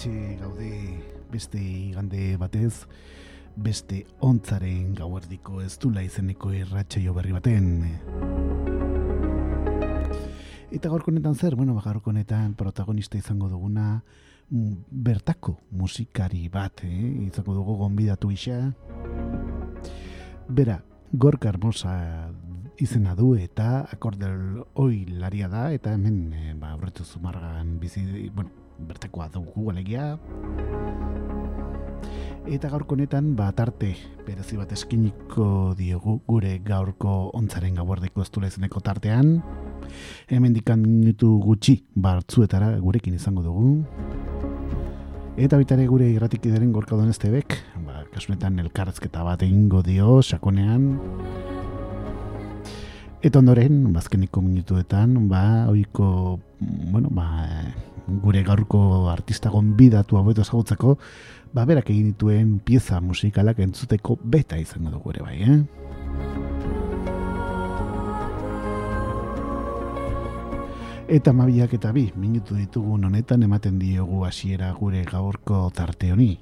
[0.00, 2.86] Hementxe gaude beste igande batez,
[3.56, 7.66] beste ontzaren gauerdiko ez dula izeneko irratxaio berri baten.
[10.70, 14.02] Eta gaurko honetan zer, bueno, ba, gaurko honetan protagonista izango duguna
[14.48, 17.26] mm, bertako musikari bat, eh?
[17.26, 18.72] izango dugu gonbidatu isa.
[20.48, 20.80] Bera,
[21.12, 22.30] gorka hermosa
[22.78, 28.59] izena du eta akordel oi laria da eta hemen e, ba, aurretu zumargan bizi, bueno,
[28.88, 30.16] bertakoa dugu alegia.
[32.50, 33.92] Eta gaurko honetan bat arte
[34.26, 39.42] berezi bat eskiniko diogu gure gaurko ontzaren gauardeko ez izeneko tartean.
[40.28, 43.84] Hemen dikan minutu gutxi bartzuetara gurekin izango dugu.
[45.36, 50.98] Eta bitare gure irratik idaren gorka duen bek, ba, kasunetan elkarrezketa bat egingo dio, sakonean.
[53.20, 57.26] Eta ondoren, bazkeniko minutuetan, ba, oiko, bueno, ba,
[58.22, 60.94] gure gaurko artista gonbidatu hauetu ezagutzeko,
[61.52, 65.58] ba berak egin dituen pieza musikalak entzuteko beta izango dugu ere bai, eh?
[71.10, 76.38] Eta mabiak eta bi, minutu ditugu honetan ematen diogu hasiera gure gaurko tarte honi.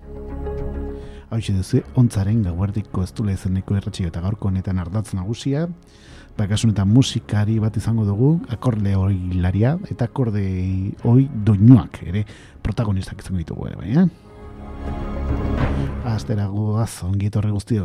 [1.28, 5.66] Hau duzu, ontzaren gauardiko ez du leheneko erratxio eta gaurko honetan ardatz nagusia,
[6.38, 10.44] bakasun eta musikari bat izango dugu, akorde hori laria, eta akorde
[11.02, 12.24] hori doinuak, ere,
[12.62, 14.06] protagonistak izango ditugu ere, bai, eh?
[16.08, 17.82] Aztera guaz, ongitorri guzti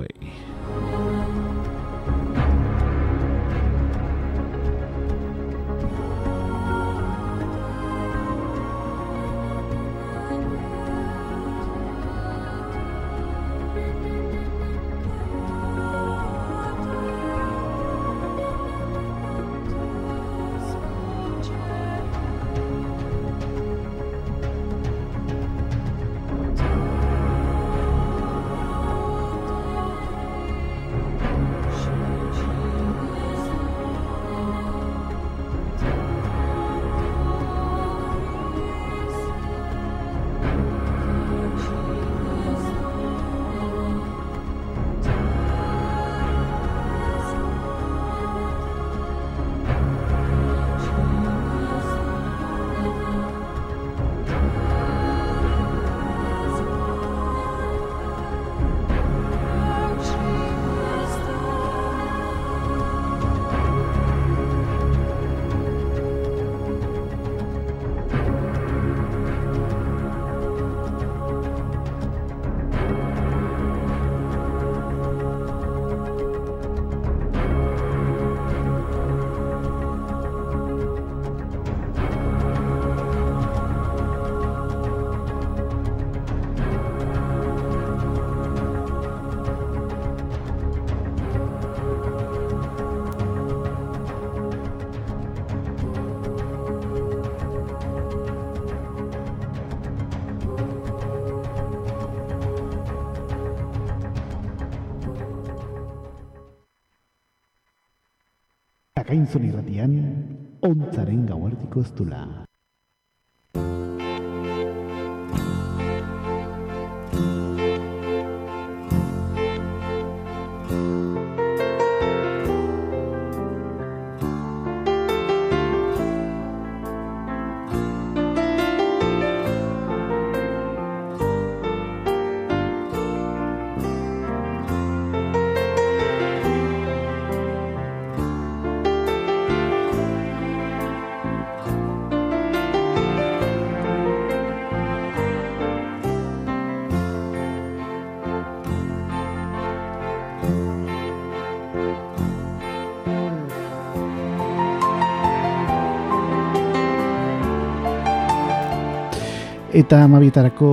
[159.73, 160.67] Eta amabietarako,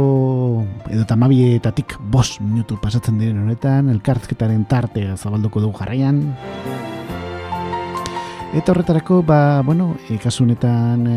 [0.92, 6.18] edo eta amabietatik bos minutu pasatzen diren honetan, elkartzketaren tartea zabalduko dugu jarraian.
[8.52, 11.16] Eta horretarako, ba, bueno, e, kasu honetan e,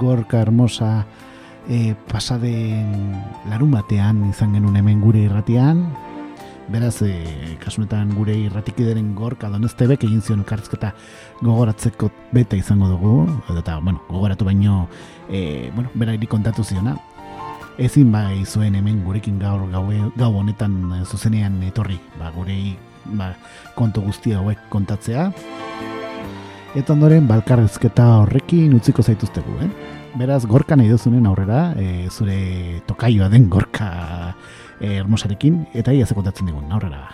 [0.00, 1.04] gorka hermosa
[1.68, 3.12] e, pasaden
[3.52, 5.84] larun batean izan genuen hemen gure irratian,
[6.68, 10.94] Beraz, e, kasunetan gure irratikideren gorka doneztebek egin zion elkarrizketa
[11.42, 13.26] gogoratzeko beta izango dugu,
[13.58, 14.88] eta, bueno, gogoratu baino,
[15.28, 16.96] e, bueno, bera kontatu ziona.
[17.76, 19.84] Ezin bai zuen hemen gurekin gaur gau,
[20.16, 22.56] gau honetan e, zuzenean etorri, ba, gure
[23.12, 23.34] ba,
[23.74, 25.30] kontu guztia hauek kontatzea.
[26.74, 29.93] Eta ondoren, balkarrizketa horrekin utziko zaituztegu, eh?
[30.14, 32.36] Beraz, gorka nahi duzunen aurrera, e, zure
[32.86, 33.88] tokaioa den gorka
[34.78, 37.08] e, hermosarekin, eta ia zekontatzen digun, aurrera.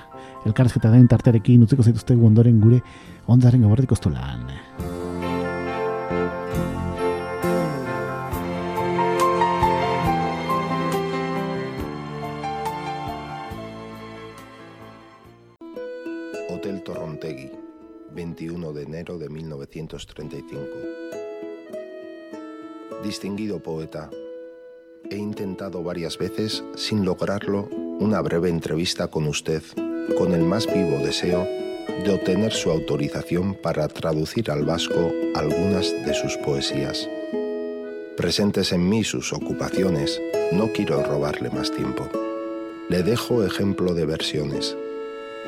[0.44, 2.82] Elkarrezketa den tartearekin utziko zaituztegu ondoren gure
[3.24, 4.44] onzaren gabordik lan.
[16.50, 17.48] Hotel Torrontegi,
[18.14, 21.19] 21 de enero de 1935.
[23.02, 24.10] Distinguido poeta,
[25.10, 27.68] he intentado varias veces, sin lograrlo,
[27.98, 29.62] una breve entrevista con usted,
[30.18, 31.48] con el más vivo deseo
[32.04, 37.08] de obtener su autorización para traducir al vasco algunas de sus poesías.
[38.18, 40.20] Presentes en mí sus ocupaciones,
[40.52, 42.06] no quiero robarle más tiempo.
[42.90, 44.76] Le dejo ejemplo de versiones,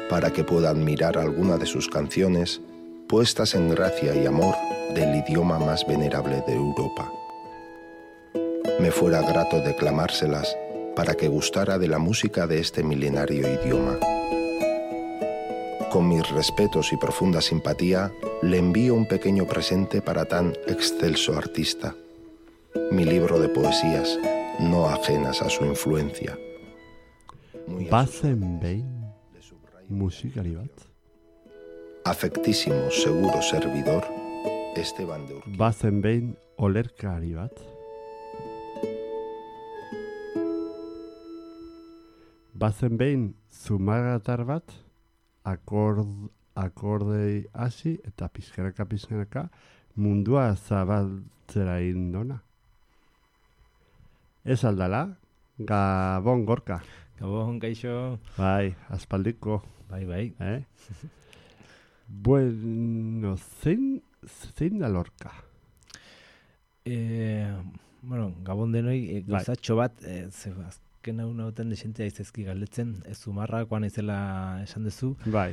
[0.09, 2.63] para que pueda admirar alguna de sus canciones,
[3.09, 4.55] puestas en gracia y amor
[4.95, 7.13] del idioma más venerable de Europa.
[8.81, 10.57] Me fuera grato declamárselas
[10.97, 13.99] para que gustara de la música de este milenario idioma
[15.93, 18.11] con mis respetos y profunda simpatía,
[18.41, 21.95] le envío un pequeño presente para tan excelso artista.
[22.91, 24.19] Mi libro de poesías,
[24.59, 26.39] no ajenas a su influencia.
[27.91, 29.05] Bazen behin
[29.91, 30.73] musikari bat?
[32.05, 34.07] Afectísimo, seguro servidor,
[34.75, 35.57] Esteban de Urquiza.
[35.59, 37.53] Bazen behin olerkari bat?
[42.63, 44.71] Bazen behin zumagatar bat?
[45.45, 46.07] akord,
[46.55, 49.49] akordei hasi eta pizkeraka pizkeraka
[49.97, 52.39] mundua zabaltzera indona.
[54.45, 55.17] Ez aldala,
[55.59, 56.79] Gabon gorka.
[57.19, 58.19] Gabon, gaixo.
[58.37, 59.63] Bai, aspaldiko.
[59.91, 60.25] Bai, bai.
[60.41, 60.63] Eh?
[62.07, 65.35] bueno, zein, zein da lorka?
[66.85, 67.51] Eh,
[68.03, 69.43] bueno, Gabon denoi, e, Bai.
[69.43, 70.55] gozatxo bat, e, ze,
[71.03, 75.49] azken hau nauten desentea izazki galdetzen, ez zumarrakoa naizela esan duzu, Bai.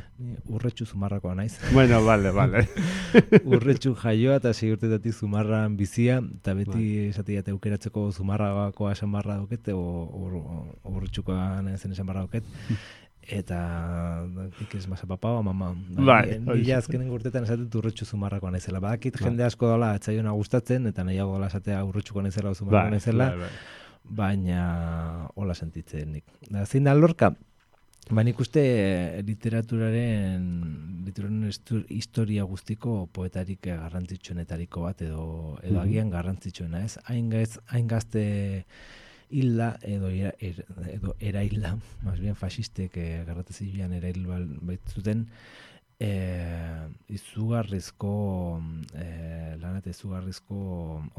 [0.46, 1.56] urretxu zumarrakoa naiz.
[1.74, 2.68] Bueno, vale, vale.
[3.56, 7.08] urretxu jaioa eta sei urtetatik zumarran bizia, eta beti Bai.
[7.10, 10.62] esatia eta aukeratzeko zumarrakoa esan barra duket, o, o,
[10.94, 12.46] urretxukoa naizen esan barra duket,
[13.42, 13.60] eta
[14.30, 15.74] nik ez masa papao, mama.
[15.98, 16.62] Bai, horixe.
[16.62, 18.86] Nila azkenen urtetan esatet urretxu zumarrakoa naizela.
[18.86, 23.34] Badakit jende asko dala etzaiona gustatzen, eta nahiago dala esatea urretxuko naizela o zumarrakoa naizela,
[23.34, 23.88] bai, bai.
[24.10, 26.26] Baina hola sentitzen nik.
[26.50, 27.34] Da, zein da lorka?
[28.10, 30.46] Ba, nik uste eh, literaturaren,
[31.06, 35.84] literaturaren historia guztiko poetarik eh, garrantzitsuenetariko bat edo, edo Mhm.
[35.84, 36.98] agian garrantzitsuena, ez?
[37.06, 38.66] Hain, gaz, hain gazte
[39.30, 45.28] hilda edo, era, er, edo erailda, más bien fasistek eh, garrate zibilan erail bal- baitzuten,
[46.00, 48.14] eh, izugarrizko
[48.96, 50.60] eh, lanat izugarrizko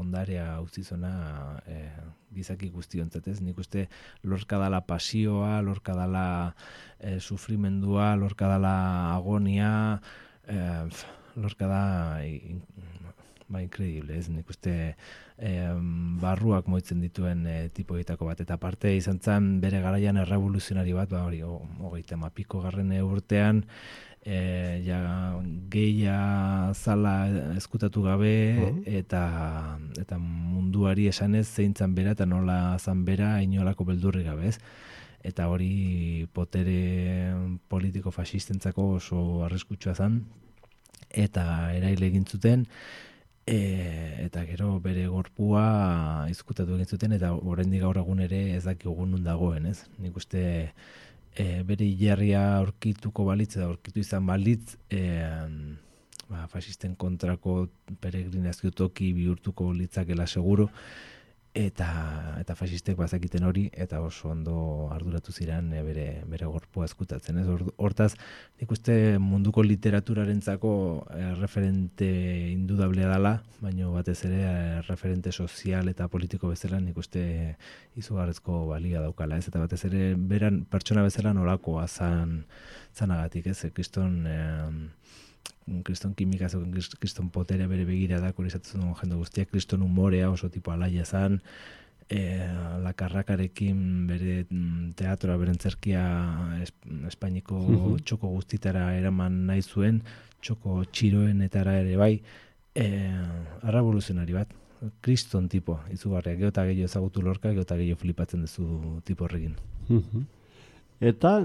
[0.01, 1.91] ondarea utzi zona eh,
[2.33, 3.39] gizaki guztiontzat ez?
[3.45, 3.87] Nik uste
[4.23, 6.25] lorka dala pasioa lorka dala
[6.99, 8.75] eh, sufrimendua lorka dala
[9.15, 10.01] agonia
[10.47, 11.05] eh, pf,
[11.37, 11.83] lorka da
[12.25, 12.63] in,
[13.51, 14.29] ba, increíble ez?
[14.33, 14.95] Nik uste
[15.37, 15.73] eh,
[16.21, 18.41] barruak moitzen dituen eh, tipoetako bat.
[18.41, 23.65] Eta parte izan zen bere garaian errevoluzionari bat ba hori ho- hogeita mapiko garren urtean
[24.23, 25.33] e, ja,
[25.69, 28.83] gehia zala eskutatu gabe Mhm.
[28.85, 34.59] eta eta munduari esanez zeintzan bera eta nola zan bera inolako beldurri gabe ez
[35.23, 37.33] eta hori potere
[37.67, 40.25] politiko fasistentzako oso arriskutsua zen
[41.09, 42.65] eta erail egin zuten
[43.45, 43.57] e,
[44.25, 49.23] eta gero bere gorpua izkutatu egin zuten eta oraindik gaur egun ere ez dakigu nun
[49.23, 49.85] dagoen, ez?
[49.99, 50.73] Nik uste
[51.35, 55.01] e, bere hilarria aurkituko balitz eta aurkitu izan balitz e,
[56.29, 57.67] ba, fasisten kontrako
[58.01, 60.69] peregrinazio toki bihurtuko litzakela seguru
[61.53, 67.41] eta eta fasistek bazakiten hori eta oso ondo arduratu ziren e, bere bere gorpua eskutatzen
[67.41, 67.47] ez?
[67.51, 68.13] Hor- hortaz
[68.61, 70.71] nik uste munduko literaturarentzako
[71.11, 72.07] e, referente
[72.53, 77.57] indudablea dela baino batez ere e, referente sozial eta politiko bezala nik uste
[77.99, 79.49] izugarrezko balia daukala ez?
[79.51, 82.45] Eta batez ere beran pertsona bezala nolakoa zan
[82.95, 83.65] zanagatik ez?
[83.65, 84.79] E, kriston em,
[85.83, 90.49] kriston kimika krist- kriston poterea bere begira da, kurizatzen duen jende guztiak, kriston umorea oso
[90.49, 91.41] tipo alaia zan,
[92.09, 92.19] e,
[92.83, 96.03] lakarrakarekin bere mm, teatroa, beren zerkia
[96.61, 96.73] es,
[97.07, 98.03] Espainiko Mhm.
[98.03, 100.01] txoko guztitara eraman nahi zuen,
[100.41, 102.21] txoko txiroenetara ere bai,
[102.75, 102.85] e,
[103.63, 104.53] arraboluzionari bat,
[105.01, 109.55] kriston tipo, izugarria, gero eta gehiago ezagutu lorka, gero eta gehiago flipatzen duzu tipo horrekin.
[109.89, 110.23] Mhm.
[111.01, 111.35] Eta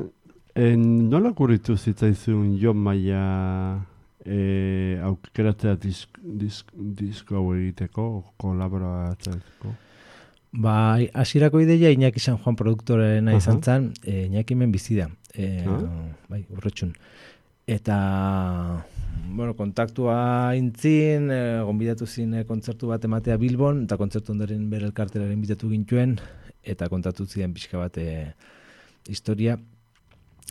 [0.55, 3.87] en, nola kurritu zitzaizun Jon Maia
[4.27, 8.07] e, aukeratzea disk, disk, disko hau egiteko,
[8.43, 9.75] kolaboratzeko?
[10.57, 15.09] Bai, hasierako ideia Iñaki San Juan produktorena izan zen, e, Iñaki hemen bizi da.
[15.35, 15.63] E.
[16.31, 16.95] Bai, urretxun.
[17.67, 17.97] Eta,
[19.29, 24.89] bueno, kontaktua intzin, e, gonbidatu zin e, kontzertu bat ematea Bilbon, eta kontzertu ondoren bere
[24.89, 26.17] elkarteraren bitatu gintuen,
[26.63, 28.33] eta kontatu ziren pixka bat e,
[29.11, 29.59] historia,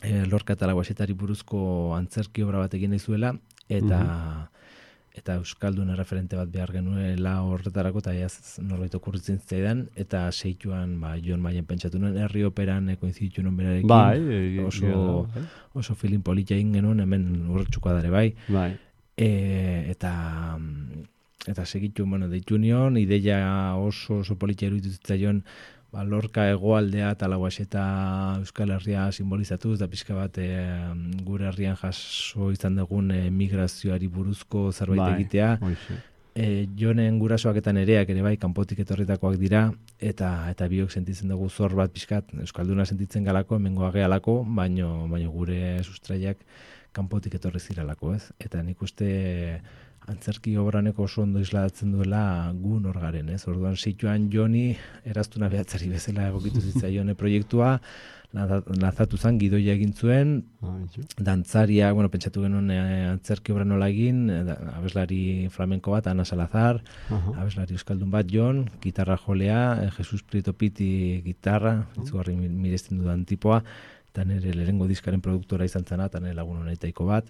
[0.04, 3.34] e, Lorca eta buruzko antzerki obra bat egin nahi zuela,
[3.70, 4.50] eta
[5.16, 11.14] eta euskaldun referente bat behar genuela horretarako eta ez norbait okurritzen zitzaidan eta seituan ba
[11.24, 15.14] Jon Maien pentsatu nuen herri operan eh, koinziditu nuen berarekin Bai, e, oso- egia da,
[15.38, 15.44] bai.
[15.74, 18.72] oso filin polita egin genuen hemen urretxukoa dare bai Bai.
[19.18, 19.30] e,
[19.96, 20.12] eta
[20.60, 21.06] mm,
[21.48, 23.40] eta segitu bueno deitu nion ideia
[23.78, 25.44] oso oso polita iruditu zitzaion
[25.96, 27.84] ba, lorka hegoaldea eta lauaxeta
[28.42, 30.50] Euskal Herria simbolizatuz da pixka bat e,
[31.28, 35.56] gure herrian jaso izan dugun e, migrazioari buruzko zerbait Bai, egitea.
[36.36, 41.50] e, jonen gurasoak eta nereak ere bai kanpotik etorritakoak dira eta eta biok sentitzen dugu
[41.50, 42.36] zor bat pixkat.
[42.44, 46.44] Euskalduna sentitzen galako hemengoa gehalako baino baino gure sustraiak
[46.96, 48.24] kanpotik etorri ziralako ez?
[48.40, 49.62] Eta nik uste
[50.08, 53.42] antzerki obraneko oso ondo islatzen duela gun hor garen, ez?
[53.50, 57.80] Orduan situan Joni eraztuna behatzari bezala egokitu zitzaion proiektua,
[58.36, 61.02] laza- lazatu zen gidoia egin zuen, jo.
[61.18, 66.84] dantzaria, bueno, pentsatu genuen eh, antzerki obra nola egin, eh, abeslari flamenko bat, Ana Salazar,
[67.10, 67.34] Aha.
[67.42, 73.26] abeslari euskaldun bat, Jon, gitarra jolea, eh, Jesus Prieto Piti gitarra, izugarri mi- miresten dudan
[73.26, 73.64] tipoa,
[74.12, 77.26] eta nire lehengo diskaren produktora izan zena, eta nire lagun honetaiko bat,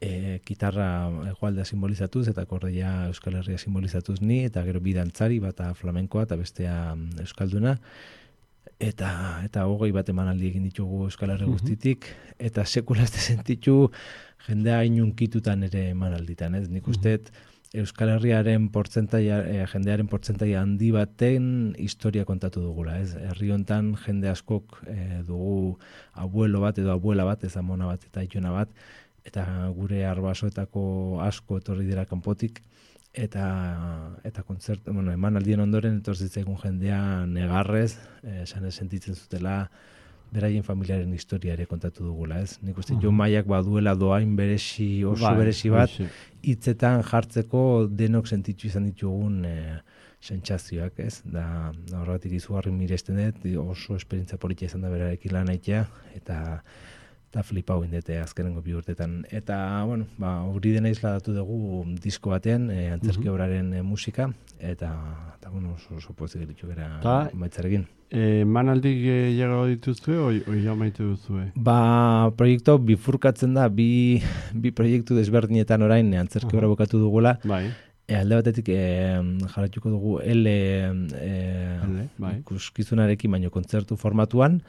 [0.00, 5.72] e, gitarra egualdea simbolizatuz eta kordeia Euskal Herria simbolizatuz ni, eta gero bi dantzari, bata
[5.74, 7.76] flamenkoa eta bestea mm, euskalduna,
[8.78, 9.10] eta
[9.46, 13.90] eta hogei bat emanaldi egin ditugu Euskal Herria guztitik, eta sekula ez sentitu
[14.48, 16.68] jendea inunkitutan ere emanalditan, ez?
[16.70, 17.18] Nik uste
[17.76, 23.12] Euskal Herriaren portzentaia, eh, jendearen portzentaia handi baten historia kontatu dugula, ez?
[23.12, 25.76] Herri hontan jende askok eh, dugu
[26.14, 28.72] abuelo bat edo abuela bat, ez amona bat eta itona bat,
[29.28, 29.44] eta
[29.76, 30.82] gure arbasoetako
[31.24, 32.62] asko etorri dira kanpotik,
[33.12, 33.44] eta
[34.24, 39.62] eta kontzert, bueno, emanaldien ondoren etorri zitzaigun jendea negarrez, eh, esan ez sentitzen zutela
[40.32, 42.58] beraien familiaren historia ere kontatu dugula, ez?
[42.62, 46.08] Nik uste Jon Maiak baduela doain beresi, oso Bai, beresi bat, hoxe.
[46.42, 49.54] hitzetan jartzeko denok sentitu izan ditugun e,
[50.20, 51.22] sentsazioak, ez?
[51.24, 55.86] Da, horregatik izugarri miresten dut, oso esperientzia polita izan da berarekin lan egitea,
[56.20, 56.38] eta
[57.28, 59.18] eta flipau indete azkenengo bi urtetan.
[59.30, 64.88] Eta, bueno, ba, hori dena isladatu dugu disko batean, e, antzerki obraren e, musika, eta,
[65.36, 67.84] eta bueno, oso, oso pozik ditu gara Ta- baitzarekin.
[68.08, 71.50] E, manaldik gehiago dituzue, oi, oi amaitu duzue?
[71.54, 74.22] Ba, proiektu bifurkatzen da, bi,
[74.56, 77.66] bi proiektu desberdinetan orain e, antzerki obra bukatu dugula, Bai,
[78.08, 78.76] E, alde batetik e,
[79.52, 80.86] jarratuko dugu L e,
[81.84, 82.38] L, bai.
[82.38, 84.62] ikuskizunarekin, baino kontzertu formatuan,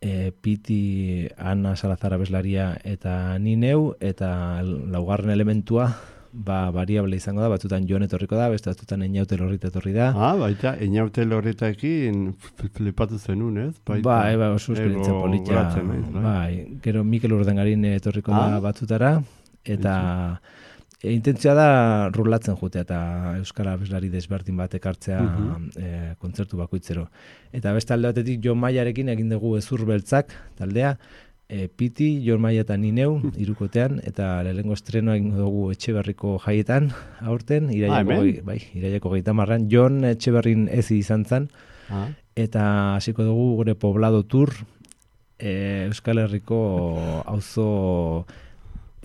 [0.00, 5.88] e, Piti, Ana Salazar abeslaria eta ni neu, eta laugarren elementua,
[6.32, 10.10] ba, variable izango da, batzutan Jon etorriko da, beste batzutan Einaute lorrita etorri da.
[10.14, 13.74] Ah, baita, inaute lorretakin fl- flipatu zenun, ez?
[13.86, 15.64] Baita, Bai, bai, oso esperientzia polita.
[15.82, 16.22] bai.
[16.22, 18.50] Bai, gero Mikel Urdengarin etorriko Ah.
[18.50, 19.22] da batzutara,
[19.64, 20.40] eta
[21.02, 21.68] e, intentzioa da
[22.10, 25.70] rulatzen jutea eta Euskara abeslari desberdin bat ekartzea Mhm.
[25.76, 27.08] e, kontzertu bakoitzero.
[27.52, 30.98] Eta beste alde batetik Jon Maiarekin egin dugu ezur beltzak taldea,
[31.48, 36.90] e, Piti, Jon Maia eta Nineu, irukotean, eta lehenengo estrenoa egin dugu Etxeberriko jaietan,
[37.22, 41.48] aurten, Ah, iraiako, gei- bai, iraiako geita marran, Jon Etxeberrin ezi izan zen,
[41.90, 44.50] Ah, eta hasiko dugu gure poblado tour
[45.38, 48.26] e, Euskal Herriko auzo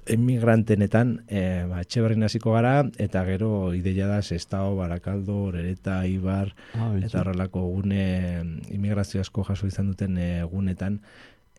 [0.08, 6.54] emigrantenetan, e, ba, etxe berrin hasiko gara, eta gero ideia da Sestao, Barakaldo, Orereta, Ibar,
[6.74, 8.42] Ah, eta horrelako gune
[8.72, 11.00] immigrazio asko jaso izan duten e, gunetan,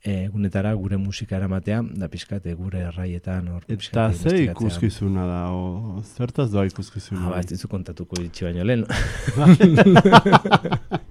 [0.05, 5.41] e, gunetara gure musika eramatea, da pixkat e, gure erraietan hor Eta ze ikuskizuna da,
[5.53, 7.27] o, zertaz doa ikuskizuna?
[7.27, 8.85] Ah, ba, ez kontatuko itxi baino lehen.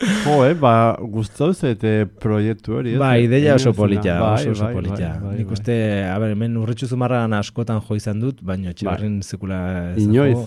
[0.00, 2.96] Jo, eh, ba, gustau zaite proiektu hori.
[2.98, 4.16] Ba, ideia oso polita.
[4.20, 5.10] Bai, oso oso bai, polita.
[5.14, 5.58] bai, bai, Nik bai.
[5.58, 5.76] uste,
[6.10, 9.60] a ber, hemen urretxu zumarran askotan jo izan dut, baina etxiberrin sekula
[9.92, 10.40] ez da Inoiz.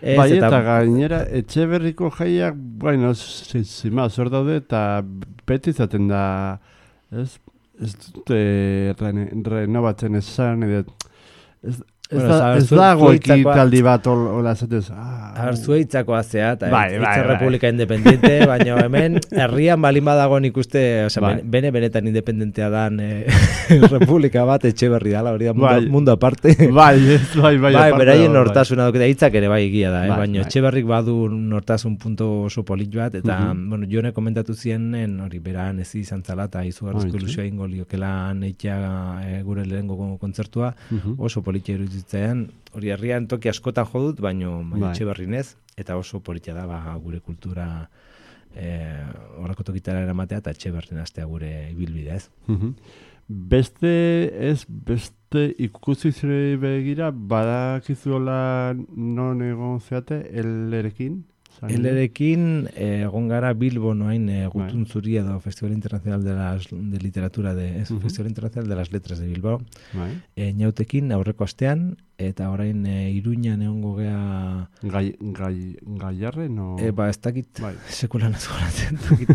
[0.00, 5.02] Ez, Bai, eta gainera, etxe berriko jaiak, bueno, zima, zor daude, eta
[5.46, 6.24] beti izaten da,
[7.12, 7.34] ez,
[7.84, 8.40] ez dute
[9.44, 10.96] renovatzen esan, edo,
[11.62, 11.76] ez,
[12.10, 16.52] ez, Bueno, da, ez dago ekitaldi bat ol, hola esatez, ah, A ber, zueitzakoa zea,
[16.56, 17.26] eta Bai, bai, bai, bai.
[17.28, 21.34] Republika Independiente, baina hemen herrian balin badago nik uste, osea, Bai.
[21.36, 23.26] bene, bene benetan independentea dan eh,
[23.94, 25.86] Republika bat etxe berri dala, hori da mundo, Bai.
[25.88, 26.56] mundo aparte.
[26.80, 28.40] bai, ez, bai, bai, Bai, beraien bai.
[28.40, 30.10] nortasuna duketa, hitzak ere bai egia da, eh?
[30.10, 30.46] Bai, baina bai.
[30.48, 33.68] etxe berrik badu nortasun punto oso polit bat, eta, Mhm.
[33.70, 38.76] bueno, jone komentatu zienen, hori, beran ez izan zala, eta izugarrizko ilusioa ingo liokela neitea
[39.24, 41.14] e, gure lehengo kontzertua, Mhm.
[41.18, 45.04] oso politia iruditzaian, hori herrian toki askotan jo dut, baino, baino Bai.
[45.04, 47.88] berrinez, eta oso politia da, ba, gure kultura
[48.54, 49.04] e,
[49.38, 52.30] horrako tokitara eramatea, eta etxe berrin astea gure ibilbidea, ez?
[53.28, 53.92] Beste,
[54.50, 61.24] ez, beste ikusi zure begira, badakizuela non egon zeate, ellerekin?
[61.68, 64.50] Elerekin eh, egon gara Bilbo noain e, Bai.
[64.54, 68.00] gutun zuri edo Festival Internacional de, las, de Literatura de, ez, Mhm.
[68.00, 69.60] Festival Internacional de las Letras de Bilbao.
[69.92, 70.10] Bai.
[70.36, 76.76] E, Nautekin aurreko astean, eta orain e, Iruñan egongo gea, Gai, gai, gaiarren, o...
[76.78, 77.74] e, ba ez dakit, Bai.
[77.88, 79.28] sekulan ez goratzen dakit,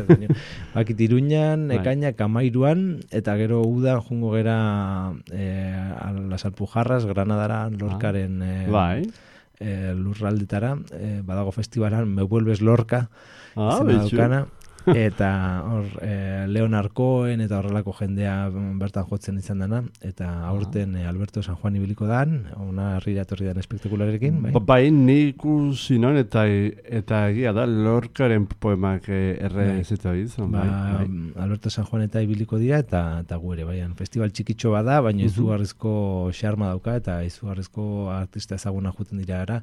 [0.74, 1.77] bakit Iruñan, Bai.
[1.79, 9.10] ekainak amairuan, eta gero udan jungo gera e, a las Alpujarras, Granadara, Lorkaren e, Bai.
[9.59, 13.09] E, lurraldetara, e, badago festivalan, me vuelves Lorca,
[13.55, 14.15] Ah, izena betxu.
[14.17, 14.45] daukana,
[15.08, 15.30] eta
[15.65, 18.50] hor e, Leonard Cohen eta horrelako jendea
[18.80, 23.46] bertan jotzen izan dana, eta aurten e, Alberto San Juan ibiliko dan, ona herrira etorri
[23.50, 24.51] dan espektakularekin, bai?
[24.51, 29.84] Ba- Bai, ni ikusi non, eta, eta egia da, lorkaren poemak eh, erre Bai.
[29.84, 31.44] zitu izan, Ba, bai, bai.
[31.44, 35.24] Alberto San Juan eta ibiliko dira eta eta gu ere baian festival txikitxo bada, baina
[35.24, 35.32] Mhm.
[35.32, 39.62] izugarrizko xarma dauka eta izugarrizko artista ezaguna juten dira ara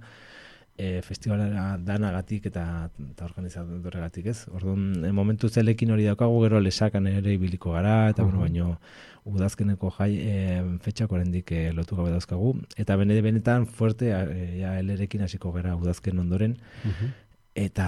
[0.78, 4.48] e, festivalera danagatik eta, eta organizadorregatik ez.
[4.48, 8.42] Orduan, e, momentu zelekin hori daukagu gero lesakan ere ibiliko gara eta bueno, Mhm.
[8.42, 8.78] baino
[9.24, 14.78] udazkeneko jai e, fetxak oraindik e, lotu gabe dauzkagu eta bene benetan fuerte e, ja
[14.80, 17.12] elerekin hasiko gara udazken ondoren Mhm.
[17.54, 17.86] Eta,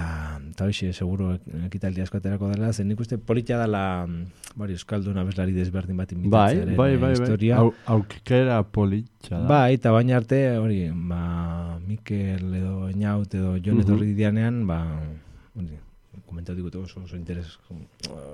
[0.50, 1.31] eta hoxe, seguro
[1.64, 6.12] ekitaldi asko aterako dela, zen nik uste politia dela, mm, bari, Euskaldun abeslari desberdin bat
[6.12, 7.22] Bai, imitatzearen bai, eh, bai, bai.
[7.22, 7.57] historia.
[7.62, 9.46] Au, aukera politxa da.
[9.48, 13.87] Bai, eta baina arte, hori, ba, Mikel edo Einaut edo Jon Mhm.
[13.87, 14.83] etorri dianean, ba,
[15.57, 15.81] hori,
[16.27, 17.59] komentatu dikute oso, oso interes,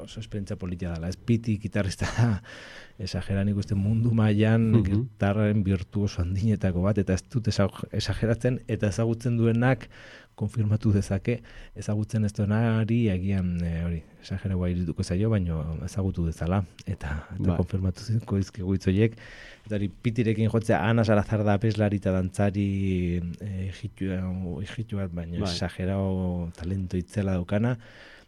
[0.03, 1.09] oso esperientzia politia dela.
[1.09, 2.43] Ez piti gitarrista da,
[2.99, 4.83] esagera nik uste mundu mailan Mhm.
[4.85, 9.89] gitarraren virtuoso handinetako bat, eta ez dut esa- esageratzen, eta ezagutzen duenak
[10.41, 11.39] konfirmatu dezake,
[11.79, 17.49] ezagutzen ez duenari agian e, hori, esagera guai irituko zaio, baino ezagutu dezala, eta, eta
[17.51, 17.57] Bai.
[17.61, 19.19] konfirmatu zizko izkigu hitzoiek,
[19.67, 22.69] eta hori pitirekin jotzea Ana Salazar da abeslari eta dantzari
[23.41, 25.53] e, egitu bat, baina Bai.
[25.53, 27.77] esagerao talento itzela daukana,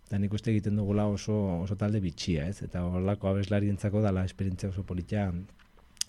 [0.07, 2.61] eta nik uste egiten dugula oso, oso talde bitxia, ez?
[2.67, 5.31] Eta horrelako abeslarientzako dala esperientzia oso politia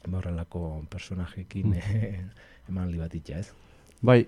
[0.04, 2.30] ba horrelako personajekin Mm.
[2.70, 3.54] eman bat itxa, ez?
[4.02, 4.28] Bai,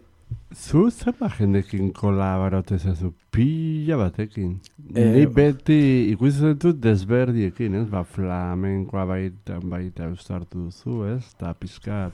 [0.53, 4.59] zu zenba jendekin kolaboratu ezazu pila batekin.
[4.95, 7.87] Eh, Ni beti ikusten dut desberdiekin, ez?
[7.89, 11.23] Ba, flamenkoa baita, baita eustartu duzu, ez?
[11.35, 12.13] Eta pizkat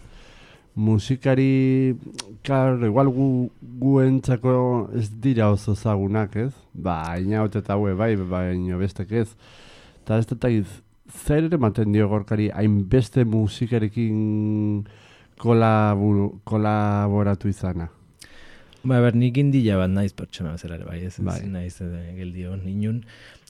[0.76, 1.96] musikari,
[2.44, 3.28] klar, igual gu,
[3.82, 4.54] guentzako
[4.96, 6.54] ez dira oso zagunak, ez?
[6.74, 9.28] Ba, inaut eta hue, bai, baina bestek ez.
[10.02, 10.46] Eta ez dut
[11.12, 14.86] zer ere ematen dio gorkari hainbeste musikarekin
[15.42, 17.90] kolaburu, kolaboratu izana.
[18.84, 21.42] Ba, ber, nik indila bat naiz pertsona bezala ere, bai, ez, ez Bai.
[21.54, 23.04] naiz eh, geldio inun,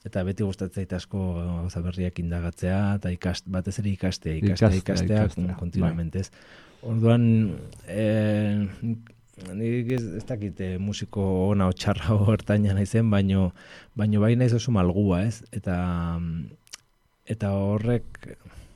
[0.04, 4.82] eta beti gustatzen zait asko gauza berriak indagatzea, eta ikast, batez ere ikastea, ikastea, Ikastea,
[4.82, 6.30] ikastea, ikastea, kontinuamente, ez.
[6.82, 7.24] Orduan,
[7.88, 8.66] eh,
[9.56, 13.52] nik ez, ez dakit eh, musiko ona o txarra o ertaina naizen, baino,
[13.96, 15.78] baino bai naiz oso malgua, ez, eta,
[17.24, 18.26] eta horrek,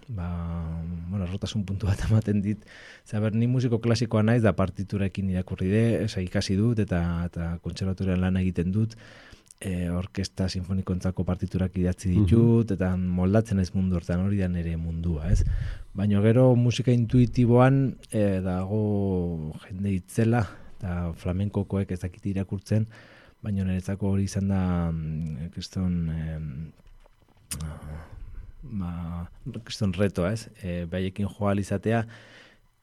[0.09, 2.64] ba, bueno, errotasun puntu bat ematen dit,
[3.07, 8.21] Zaber, ni musiko klasikoa naiz da partiturekin irakurri de, esa ikasi dut eta eta kontserbatorian
[8.23, 8.97] lan egiten dut.
[9.57, 15.31] E, orkesta sinfonikontzako partiturak idatzi ditut, eta moldatzen ez mundu hortan hori da nire mundua,
[15.33, 15.47] ez?
[15.97, 17.79] Baina gero musika intuitiboan
[18.11, 20.42] e, dago jende itzela,
[20.77, 22.85] eta flamenkokoek ez dakit irakurtzen,
[23.40, 24.61] baina niretzako hori izan da,
[24.92, 26.37] mm, kriston, e,
[28.71, 29.29] ba,
[29.65, 30.49] kriston reto, ez?
[30.63, 32.05] E, Baiekin joa izatea,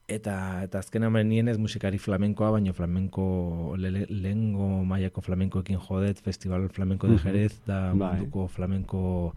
[0.08, 6.68] eta eta azken nien ez musikari flamenkoa, baina flamenko le, lehengo mailako flamenkoekin jodet, Festival
[6.68, 8.18] Flamenko de Jerez, da bai.
[8.18, 9.34] munduko flamenko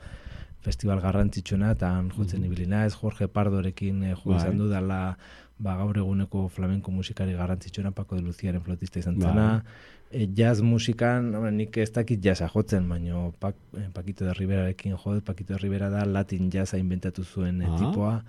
[0.62, 4.58] festival garrantzitsuna, eta jotzen ibilina ez Jorge Pardorekin eh, jo izan bai.
[4.58, 5.18] du dala
[5.58, 9.64] ba, gaur eguneko flamenko musikari garrantzitsuna, Paco de Luciaren flotista izan zena,
[10.12, 15.24] e, jazz musikan, nik ez dakit jazza jotzen, baina pak, eh, Paquito de Riverarekin jodet,
[15.24, 17.76] Paquito de Rivera da latin jazza inventatu zuen ah.
[17.78, 18.24] tipoa,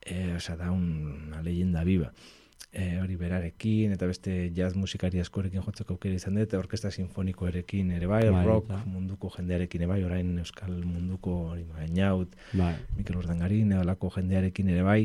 [0.00, 0.86] e, oza, da un,
[1.28, 2.12] una leyenda viva.
[2.72, 8.08] E, hori berarekin, eta beste jazz musikari askorekin jotzeko aukera izan dut, orkesta sinfonikoarekin ere
[8.08, 12.72] bai, bai rock munduko jendearekin ere bai, orain euskal munduko hori gainaut, bai.
[12.96, 15.02] Mikel Urdangarin, eolako jendearekin ere bai,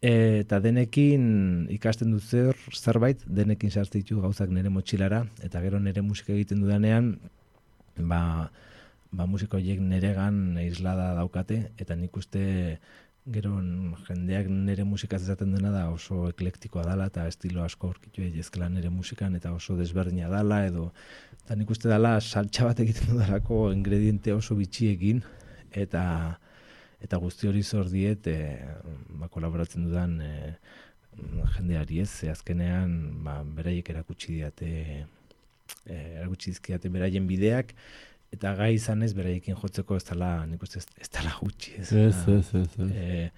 [0.00, 6.32] eta denekin ikasten dut zer, zerbait, denekin sartzen gauzak nire motxilara, eta gero nire musika
[6.32, 7.18] egiten dudanean,
[7.96, 8.50] ba,
[9.12, 12.78] ba musiko horiek neregan islada daukate, eta nik uste
[13.28, 13.58] gero
[14.08, 18.88] jendeak nire musika ezaten dena da oso eklektikoa dala eta estilo asko aurkitu ezkela nire
[18.90, 20.90] musikan eta oso desberdina dala edo.
[21.44, 25.22] Eta nik uste dala saltxa bat egiten dudalako ingrediente oso bitxiekin.
[25.70, 26.40] Eta
[27.00, 28.36] eta guzti hori zor diet e,
[29.20, 30.34] ba, kolaboratzen dudan e,
[31.56, 34.70] jendeari ez, ze azkenean ba, beraiek erakutsi diate
[35.86, 37.74] e, erakutsi dizkiate beraien bideak
[38.34, 41.74] eta gai izan ez beraiekin jotzeko ez dela, nik uste ez dela gutxi.
[41.80, 42.90] Ez, ez, ez, ez, ez.
[42.94, 43.30] E,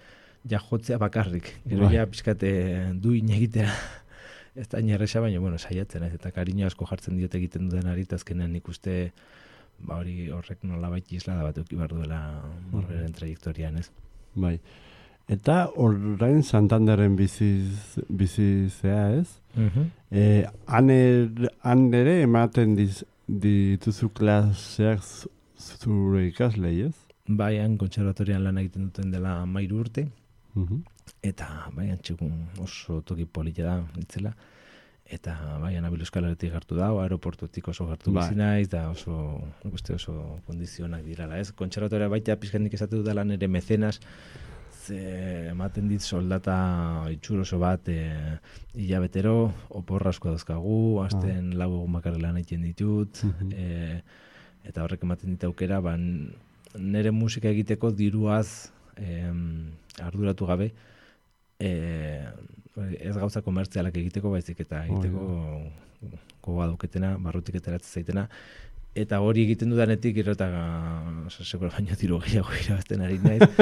[0.50, 1.96] ja jotzea bakarrik, gero bai.
[1.96, 2.52] ja pixkate
[3.00, 3.70] du inegitea
[4.54, 8.04] ez da inerresa, baina bueno, saiatzen ez, eta kariño asko jartzen diote egiten duen ari,
[8.18, 9.12] azkenean nik uste
[9.86, 12.20] ba hori horrek nola baita isla da bat euki behar duela
[12.70, 13.18] morberen bai.
[13.18, 13.90] trajektorian ez.
[14.34, 14.56] Bai.
[15.28, 19.28] Eta orain Santanderen biziz, bizizea ez?
[19.56, 19.86] Uh -huh.
[20.10, 20.46] e,
[21.62, 25.02] han ere ematen diz, dituzu klaseak
[25.56, 26.94] zure ikaslei, ez?
[27.28, 30.08] Baian, kontserbatorian lan egiten duten dela mairu urte,
[30.54, 30.82] mhm.
[31.22, 34.34] eta baian txekun oso toki polita da, itzela,
[35.12, 38.24] eta baian abil euskalaretik hartu da, aeroportutik oso hartu bai.
[38.24, 39.16] bizinaiz, da oso,
[39.68, 40.14] uste oso
[40.46, 41.52] kondizionak dirala, ez?
[41.58, 44.00] Kontserbatorian baita pizkendik esatu dut lan ere mecenas,
[44.82, 44.98] ze
[45.50, 46.56] ematen dit soldata
[47.12, 47.98] itxur oso bat e,
[48.74, 51.58] hilabetero, oporra asko dauzkagu, azten ah.
[51.62, 53.22] lau egun bakarri lan egiten ditut,
[53.52, 54.00] e,
[54.66, 56.06] eta horrek ematen dit aukera, ban,
[56.78, 59.28] nire musika egiteko diruaz e,
[60.02, 60.72] arduratu gabe,
[61.62, 61.70] e,
[62.98, 65.26] ez gauza komertzialak egiteko baizik eta egiteko
[66.42, 68.26] gogoa duketena, barrutik eteratzen zaitena,
[68.94, 70.48] eta hori egiten dudanetik gero eta
[71.32, 73.48] segura baino tiro gehiago irabazten ari naiz.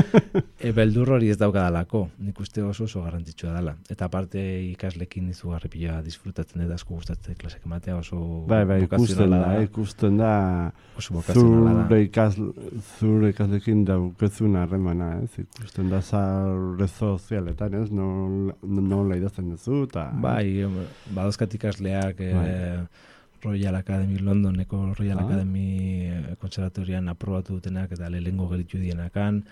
[0.61, 3.73] E, beldur hori ez daukadalako nik uste oso oso garrantzitsua dela.
[3.89, 8.19] Eta aparte ikaslekin izugarri pila disfrutatzen dut asko gustatzen klasek ematea oso
[8.51, 10.35] bai, bai, ikusten da, ikusten da
[11.01, 12.37] oso zure, ikas,
[12.99, 15.31] zure ikaslekin daukezun harremana ez?
[15.47, 17.87] Ikusten da zarre sozialetan ez?
[17.89, 18.11] No,
[18.61, 20.11] no, no, idazten duzu ta...
[20.13, 20.61] bai,
[21.09, 22.51] badozkat ikasleak bai.
[23.43, 25.25] Royal Academy Londoneko Royal ah.
[25.25, 29.45] Academy eh, konservatorian aprobatu dutenak eta lehengo gelitu dienakan,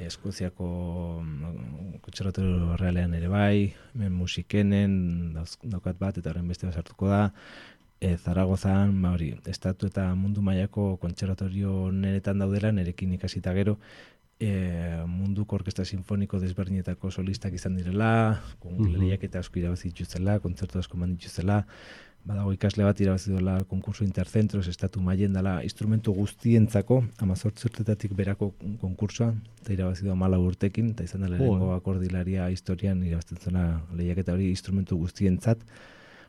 [0.00, 7.26] Eskoziako mm, konservatorio realean ere bai, musikenen daukat bat eta horren beste basartuko da,
[8.00, 13.76] e, Zaragozan, ba hori, estatu eta mundu mailako konservatorio neretan daudela, nerekin ikasita gero,
[14.40, 14.50] e,
[15.06, 19.18] munduko orkesta sinfoniko desberdinetako solistak izan direla, kon uh -huh.
[19.20, 21.66] eta asko irabazituzela, kontzertu asko mandituzela,
[22.24, 28.52] badago ikasle bat irabazi dola konkurso intercentros estatu mailen dela instrumentu guztientzako 18 urtetatik berako
[28.80, 33.64] konkursoa eta irabazi do 14 urtekin eta izan da lehenengo akordilaria historian irabazten zena
[33.96, 35.64] lehiaketa hori instrumentu guztientzat.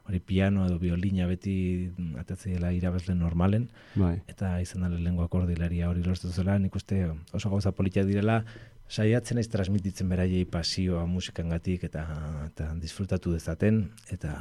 [0.09, 4.15] Hori piano edo violina beti atatze dela irabazle normalen bai.
[4.27, 6.57] eta izan da lehenengo akordilaria hori lortu zela.
[6.59, 8.43] Nik uste oso gauza politia direla
[8.91, 12.03] saiatzen ez transmititzen beraiei pasioa musikangatik eta
[12.49, 14.35] eta disfrutatu dezaten eta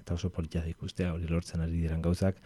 [0.00, 2.38] eta oso politia ikustea hori lortzen ari diran gauzak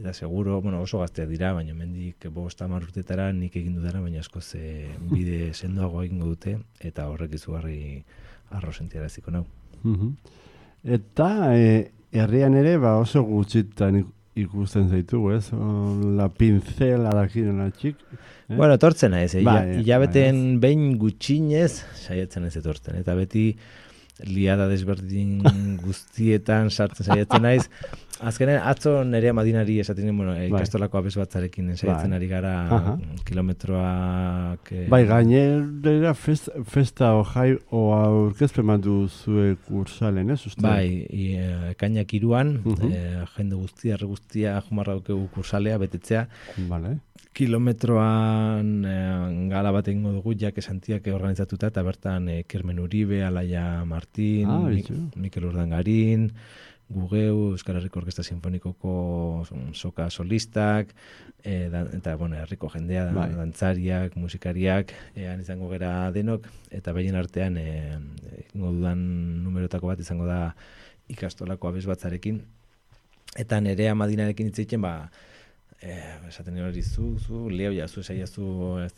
[0.00, 4.22] eta seguro, bueno, oso gazteak dira, baina mendik bost hamar urtetara nik egin dudara, baina
[4.24, 8.02] asko ze bide sendoago egingo dute eta horrek izugarri
[8.50, 9.44] arro sentiaraziko nau.
[10.84, 14.00] Eta e, herrian ere ba oso gutxitan
[14.44, 15.50] ikusten zaitu, ez?
[16.18, 18.00] La pincela dakin txik.
[18.14, 18.56] Eh?
[18.56, 19.44] Bueno, etortzen naiz, eh?
[19.46, 22.98] Bai, hilabeten bai, behin gutxinez saiatzen ez etortzen.
[23.00, 23.52] Eta beti
[24.26, 25.40] liada desberdin
[25.86, 27.68] guztietan sartzen saiatzen naiz.
[28.20, 32.12] Azkenen, atzo nerea madinari esaten bueno, eh, ikastolako abez batzarekin Bai.
[32.12, 32.98] ari gara Aha.
[33.24, 34.72] kilometroak...
[34.72, 40.46] eh, Bai, gainera fest, festa o jai o aurkezpen bat duzue kursalen, ez?
[40.46, 40.60] Uste?
[40.60, 42.92] Bai, i, eh, ekainak iruan, Mhm.
[42.92, 46.26] eh, jende guztia, guztia, jumarra dukegu kursalea, betetzea,
[46.68, 46.98] Vale.
[47.32, 53.84] kilometroan eh, gala bat egingo dugu, jak esantiak organizatuta, eta bertan eh, Kermen Uribe, Alaia
[53.84, 55.16] Martin, Ah, Mik-.
[55.16, 56.32] Mikel Urdangarin,
[56.90, 60.90] gugeu, Euskal Herriko Orkesta Sinfonikoko soka solistak,
[61.42, 63.30] e, da, eta, bueno, herriko jendea, Bai.
[63.36, 67.98] dantzariak, musikariak, e, han izango gera denok, eta behien artean, e,
[68.52, 69.04] dudan
[69.44, 70.56] numerotako bat izango da
[71.10, 72.42] ikastolako abez batzarekin,
[73.38, 75.10] eta nerea madinarekin hitz egiten, ba,
[75.80, 78.92] eh, esaten hori zu, zu, leo ja, zu esaiazu, ez,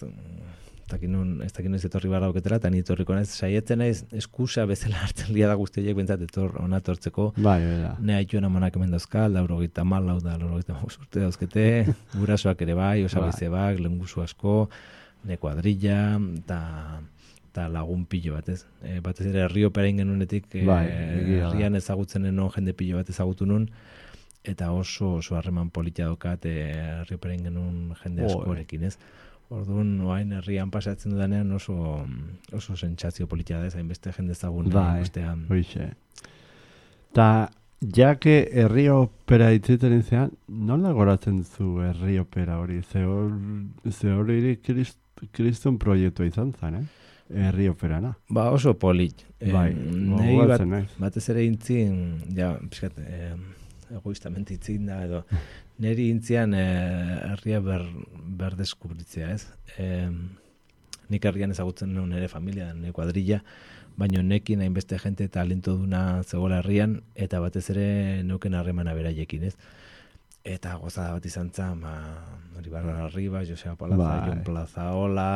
[0.92, 4.02] ez dakit nun, ez dakit noiz etorri barra dauketela, eta ni etorriko naiz, saietzen naiz,
[4.12, 7.94] eskusa bezala hartzen lia da guztiek bentsat etor, ona etortzeko, Bai, bera.
[8.00, 11.64] Ne haituen amanak hemen dauzka, lauro gita malau da, lauro gita urte dauzkete,
[12.20, 14.58] gurasoak ere bai, osabizebak, lenguzu asko,
[15.24, 16.02] ne kuadrilla,
[16.42, 16.60] eta
[17.52, 18.62] eta lagun pilo bat, ez?
[18.80, 20.86] E, batez ere herri opera ingenunetik, e, Bai,
[21.40, 23.66] herrian ezagutzen non jende pilo bat ezagutu nun,
[24.44, 26.54] eta oso oso harreman politia daukat e,
[27.02, 28.96] herri opera ingenun jende askorekin, ez?
[29.52, 31.74] Orduan, oain herrian pasatzen dudanean oso,
[32.56, 33.74] oso sentsazio politia da, ez?
[33.76, 34.34] Hainbeste jende
[34.72, 35.44] Bai, bestean.
[35.50, 35.90] Hoixe.
[37.12, 37.48] Ta,
[37.82, 42.80] jake herri opera itziten izan, nola goratzen zu herri opera hori?
[42.82, 43.30] Ze hor,
[43.90, 44.98] ze hori krist,
[45.32, 46.84] kriston proiektua izan zen, eh?
[47.32, 48.14] Herri operana.
[48.28, 49.24] Ba, oso polit.
[49.40, 50.88] Bai, nei bat, gogoratzen naiz.
[51.00, 51.94] batez ere intzin,
[52.36, 53.34] ja, pixkat, eh,
[53.96, 55.22] egoistamente itzin da, edo,
[55.78, 57.84] neri intzian eh, herria ber,
[58.42, 59.46] berdeskubritzea, ez?
[59.78, 60.10] Eh,
[61.12, 63.42] nik herrian ezagutzen nuen nire familia, nire kuadrilla,
[63.96, 69.56] baino nekin hainbeste jente talento duna zegoela herrian, eta batez ere neuken harremana beraiekin, ez?
[70.42, 71.92] Eta gozada bat izan zen, ba,
[72.58, 74.28] hori Barbara Arriba, Joseba Palaza, Bai.
[74.28, 75.28] Jon Plazaola,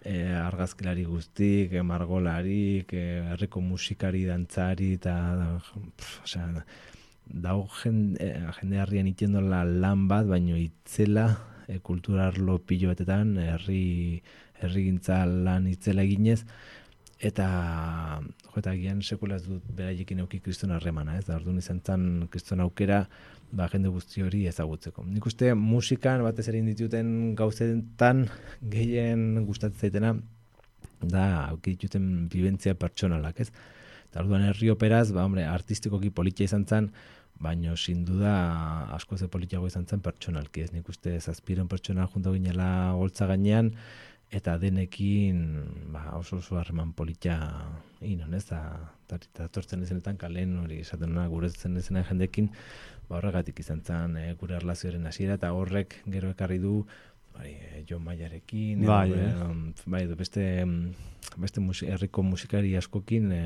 [0.00, 5.16] e, argazkilari guztik, e, margolarik, e, herriko musikari, dantzari, eta,
[5.98, 6.64] pff, osea,
[7.26, 11.28] dau jende, e, jende harrian itendola lan bat, baino itzela,
[11.66, 14.22] e, kulturarlo pilo batetan, herri,
[14.62, 14.88] herri
[15.44, 16.44] lan itzela eginez,
[17.18, 21.80] eta jo, eta gian sekula ez dut beraiekin euki kriston harremana, ez da, orduan izan
[21.84, 23.06] zen kriston aukera,
[23.52, 25.04] ba, jende guzti hori ezagutzeko.
[25.04, 28.26] Nik uste musikan batez ere dituten gauzetan
[28.60, 30.14] gehien gustatzen zaitena
[31.00, 33.50] da auki dituten bibentzia pertsonalak, ez?
[34.10, 36.90] Eta orduan herri operaz, ba, hombre, artistikoki politia izan zen,
[37.40, 38.32] baino sin duda
[38.94, 43.72] asko ze politiago izan zen pertsonalki, ez nik uste zazpiren pertsona junto ginela goltza gainean,
[44.30, 45.42] eta denekin
[45.92, 47.38] ba, oso oso harreman politia
[48.00, 48.60] inon, ez da,
[49.06, 52.50] eta tortzen ezenetan kalen hori esaten nuna guretzen ezena jendekin,
[53.08, 56.80] ba, horregatik izan zen e, gure erlazioaren hasiera eta horrek gero ekarri du
[57.36, 59.30] bai, e, Jon Maiarekin, Bai, eh.
[59.86, 63.44] bai, edo beste, mm, beste musi, herriko musikari askokin e,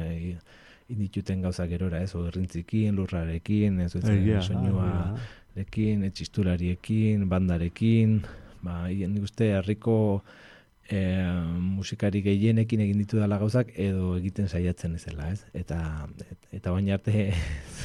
[0.90, 5.24] indituten gauza gerora, ez, o errintzikin, lurrarekin, ez, ez, Egia da, soinua, da.
[5.58, 8.20] lekin, etxistulariekin, bandarekin,
[8.64, 9.96] ba, nik uste herriko
[10.90, 11.00] e,
[11.60, 15.44] musikari gehienekin egin ditu dala gauzak edo egiten saiatzen ezela, ez?
[15.54, 15.80] Eta,
[16.26, 17.30] et, eta baina arte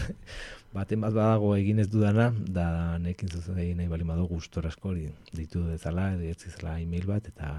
[0.75, 5.07] baten bat badago egin ez dudana, da nekin zuzei nahi bali badu gustor asko hori
[5.31, 7.51] ditu dezala, edo ez zela email bat, eta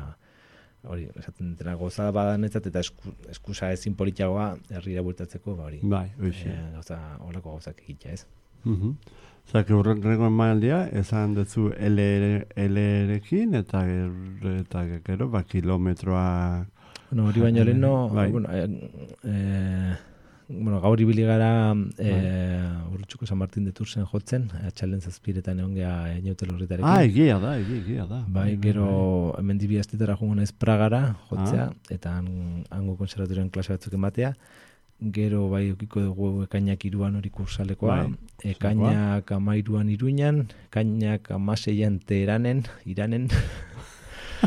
[0.87, 6.09] hori, esaten dutena gozada badanetzat, eta esku, eskusa ezin politiagoa herrira bueltatzeko, ba hori, Bai,
[6.21, 6.49] hoixe.
[6.49, 8.27] e, gauza, horako gauzak egitea, ez?
[8.65, 8.95] Mhm.
[9.47, 11.69] Zake urrengo emanaldia, esan dutzu
[12.57, 13.85] LR-ekin eta,
[14.59, 16.67] eta gero, ba, kilometroa...
[17.11, 18.31] Bueno, hori baino leheno, Bai.
[18.33, 18.67] bueno, eh,
[19.23, 19.97] eh,
[20.49, 26.13] bueno, gaur ibili gara eh, Urrutxuko San Martin de Tursen jotzen, atxalen zazpiretan egon geha
[26.21, 26.87] inotel horretarekin.
[26.87, 28.23] Ah, egia da, egia, da.
[28.29, 33.99] Bai, gero hemen dibi astetara joango naiz Pragara jotzea, eta han, hango konservatorioan klase batzuk
[33.99, 34.35] ematea.
[35.13, 42.65] Gero bai okiko dugu ekainak iruan hori kursalekoa, Bai, ekainak amairuan iruñan, ekainak amaseian teheranen,
[42.87, 43.29] iranen,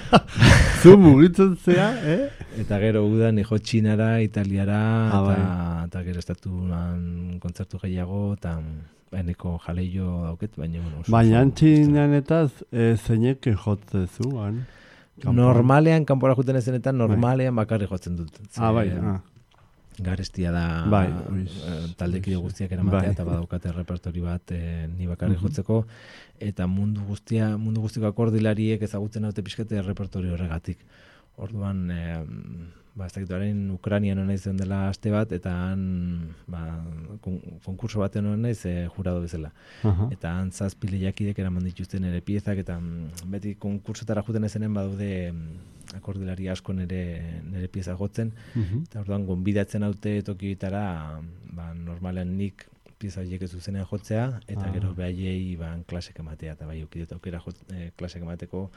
[0.82, 2.30] Zu mugitzen zea, eh?
[2.62, 5.40] Eta gero udan ijo txinara, italiara, Ah, eta, bai.
[5.88, 8.58] eta gero estatuan kontzertu gehiago, eta
[9.12, 14.66] baineko jaleio dauket, baina bueno, Baina antxinan eta e, zeinek jotze zuan.
[15.24, 18.38] Normalean, kanpora juten ezenetan, normalean bakarri jotzen dut.
[18.58, 19.20] Ah, bai, Ze, ah.
[20.02, 23.12] Garestia da Bai, eh, taldekide guztiak eramatea Bai.
[23.12, 25.42] eta badaukate repertori bat eh, ni bakarri Mhm.
[25.44, 25.86] jotzeko
[26.40, 30.78] eta mundu guztia mundu guztiko akordilariek ezagutzen haute pixkate repertori horregatik.
[31.40, 32.00] Orduan, e,
[33.00, 35.84] ba, ez dakituaren Ukranian naiz dela aste bat, eta han,
[36.52, 36.64] ba,
[37.24, 39.54] kon, konkurso baten hona naiz e, jurado bezala.
[39.88, 40.10] Aha.
[40.12, 45.12] Eta han zazpi lehiakidek eraman dituzten ere piezak, eta mm, beti konkursetara juten ezenen badaude
[45.96, 47.04] akordilari asko nere,
[47.50, 48.84] nere pieza jotzen, Mhm.
[48.90, 51.22] eta orduan gonbidatzen haute tokietara,
[51.56, 52.68] ba, normalen nik
[53.00, 54.72] pieza horiek ez zuzenean jotzea, eta Ah.
[54.76, 58.70] gero behaiei ba, klasek ematea, eta bai ukidot aukera jot, e, klasek emateko,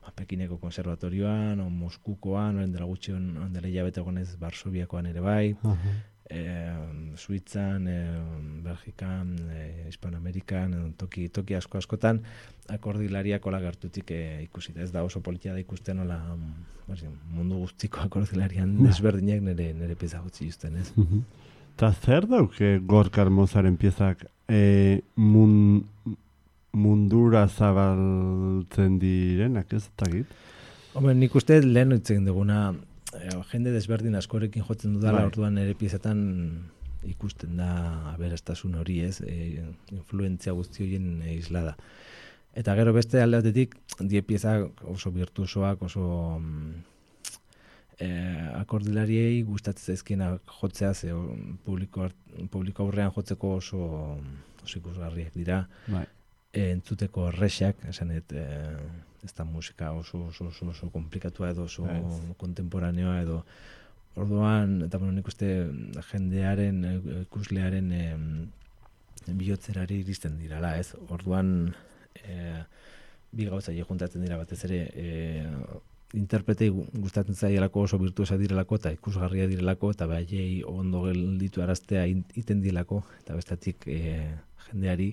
[0.00, 5.54] ba, Pekineko konservatorioan, o Moskukoan, orain dela gutxi on, dela hilabete gonez Varsoviakoan ere bai,
[5.62, 5.94] Aha.
[6.30, 6.44] e,
[7.16, 7.98] Suitzan, e,
[8.64, 12.22] Belgikan, e, Hispanoamerikan, toki, toki asko askotan,
[12.70, 14.72] akordilariak hola gertutik e, ikusi.
[14.78, 16.00] Ez da oso politia da ikusten
[16.88, 18.88] basi, mundu guztiko akordilarian Ba.
[18.88, 20.92] desberdinak nire, nire pieza gutzi justen, ez?
[20.96, 21.22] Mhm.
[21.76, 25.84] Ta zer dauke Gorka Hermosaren piezak e, mun,
[26.72, 30.26] mundura zabaltzen direnak ez dakit?
[30.94, 32.72] Hombre, nik uste lehen itzen duguna,
[33.14, 35.30] e, jende desberdin askorekin jotzen dudala, Bai.
[35.30, 36.20] orduan ere piezetan
[37.06, 37.70] ikusten da
[38.12, 41.76] aberastasun hori ez, e, influentzia guzti horien e, islada.
[42.58, 44.56] Eta gero beste alde batetik, die pieza
[44.90, 46.06] oso virtuosoak, oso
[46.40, 46.72] mm,
[48.02, 48.08] e,
[48.58, 51.22] akordilariei gustatzen zaizkienak jotzea, ze o,
[51.64, 52.08] publiko,
[52.50, 53.84] publiko aurrean jotzeko oso,
[54.64, 56.06] oso ikusgarriak dira Bai.
[56.52, 58.46] E, entzuteko errexak, esan et, e,
[59.24, 62.20] ez da musika oso, oso, oso, oso komplikatua edo oso Ez.
[62.40, 63.44] kontemporaneoa edo
[64.16, 65.48] orduan, eta bueno, nik uste
[66.10, 66.80] jendearen,
[67.26, 68.04] ikuslearen e,
[69.36, 70.94] bihotzerari iristen dirala, ez?
[71.12, 71.74] Orduan,
[72.24, 72.64] e,
[73.30, 75.46] bi gauza juntatzen dira batez ere, e,
[76.18, 82.02] interpretei gu- gustatzen zaielako oso virtuosa direlako eta ikusgarria direlako eta behaiei ondo gelditu araztea
[82.10, 84.00] iten dilako eta bestatik e,
[84.66, 85.12] jendeari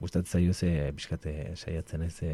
[0.00, 2.32] gustatzen zaio ze pixkate saiatzen ez e,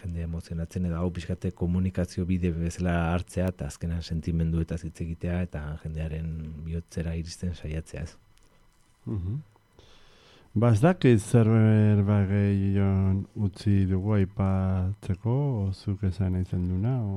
[0.00, 5.40] jende emozionatzen edo hau pixkate komunikazio bide bezala hartzea eta azkenan sentimendu eta hitz egitea
[5.48, 6.30] eta jendearen
[6.66, 8.14] bihotzera iristen saiatzea ez.
[9.06, 9.42] Mhm.
[10.54, 11.48] Ba, ez dakit zer
[12.06, 15.32] bageion utzi dugu aipatzeko,
[15.74, 17.16] zuk esan izan duna, o...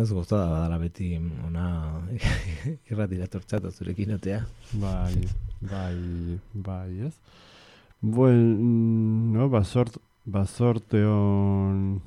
[0.00, 1.10] Ez gozada badala beti
[1.44, 1.66] ona
[2.90, 4.40] irratira tortzat zurekin otea.
[4.80, 5.28] Bai,
[5.70, 7.14] bai, bai, ez?
[8.00, 12.00] Buen, no, basort, basorte on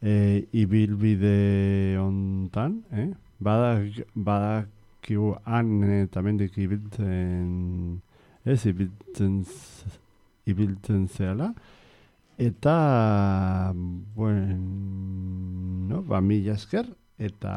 [0.00, 3.10] e, ibilbide ontan, eh?
[3.40, 8.00] Badak, badakigu han eta mendik ibiltzen,
[8.44, 9.44] ez, ibiltzen,
[10.48, 11.52] ibiltzen zehala,
[12.40, 13.72] eta,
[14.16, 16.88] bueno, ba, mila esker,
[17.20, 17.52] eta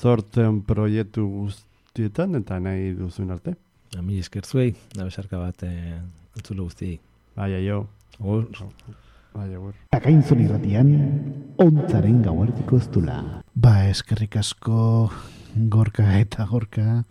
[0.00, 3.56] zorten proiektu guztietan, eta nahi duzun arte.
[3.98, 5.72] Ami esker zuei, da besarka bat e,
[6.36, 6.98] entzule guztiei.
[7.36, 7.86] Bai, aio.
[8.18, 8.48] Agur.
[9.34, 9.74] Bai, agur.
[9.94, 10.90] Akainzon irratian,
[11.62, 13.20] ontzaren gauartiko ez dula.
[13.54, 15.10] Ba, eskerrik asko
[15.70, 17.04] gorka eta gorka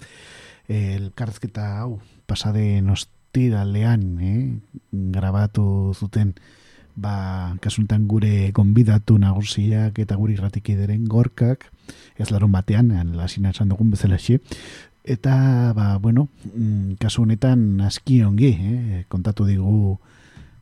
[0.68, 4.44] elkarrezketa hau pasaden ostiralean eh,
[4.92, 6.34] grabatu zuten
[6.96, 11.70] ba, kasuntan gure gonbidatu nagusiak eta guri irratikideren gorkak
[12.18, 14.40] ez larun batean, lasina esan dugun bezala xe,
[15.04, 20.00] eta ba, bueno, mm, kasu honetan aski ongi eh, kontatu digu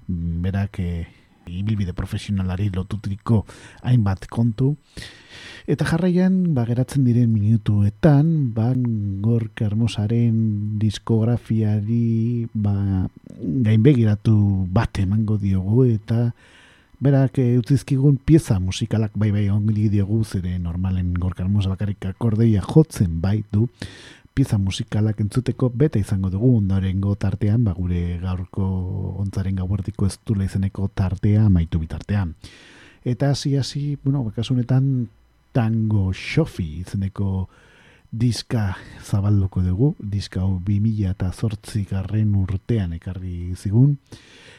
[0.07, 1.07] mm, berak eh,
[1.47, 3.45] ibilbide profesionalari lotutriko
[3.83, 4.75] hainbat kontu.
[5.69, 8.71] Eta jarraian, ba, geratzen diren minutuetan, ba,
[9.21, 13.05] gorka hermosaren diskografiari ba,
[13.37, 16.31] gainbegiratu bat emango diogu, eta
[17.01, 22.61] berak e, utzizkigun pieza musikalak bai bai ongi diogu, zere normalen gorka hermosa bakarrik akordeia
[22.61, 23.67] jotzen bai du,
[24.33, 28.65] pieza musikalak entzuteko beta izango dugu ondorengo tartean, ba, gure gaurko
[29.21, 32.35] ontzaren gauertiko ez dula izeneko tartea maitu bitartean.
[33.03, 35.09] Eta hasi hasi, bueno, kasu honetan
[35.51, 37.49] tango xofi izeneko
[38.11, 41.31] diska zabalduko dugu, diska hau 2000 eta
[41.89, 43.97] garren urtean ekarri zigun,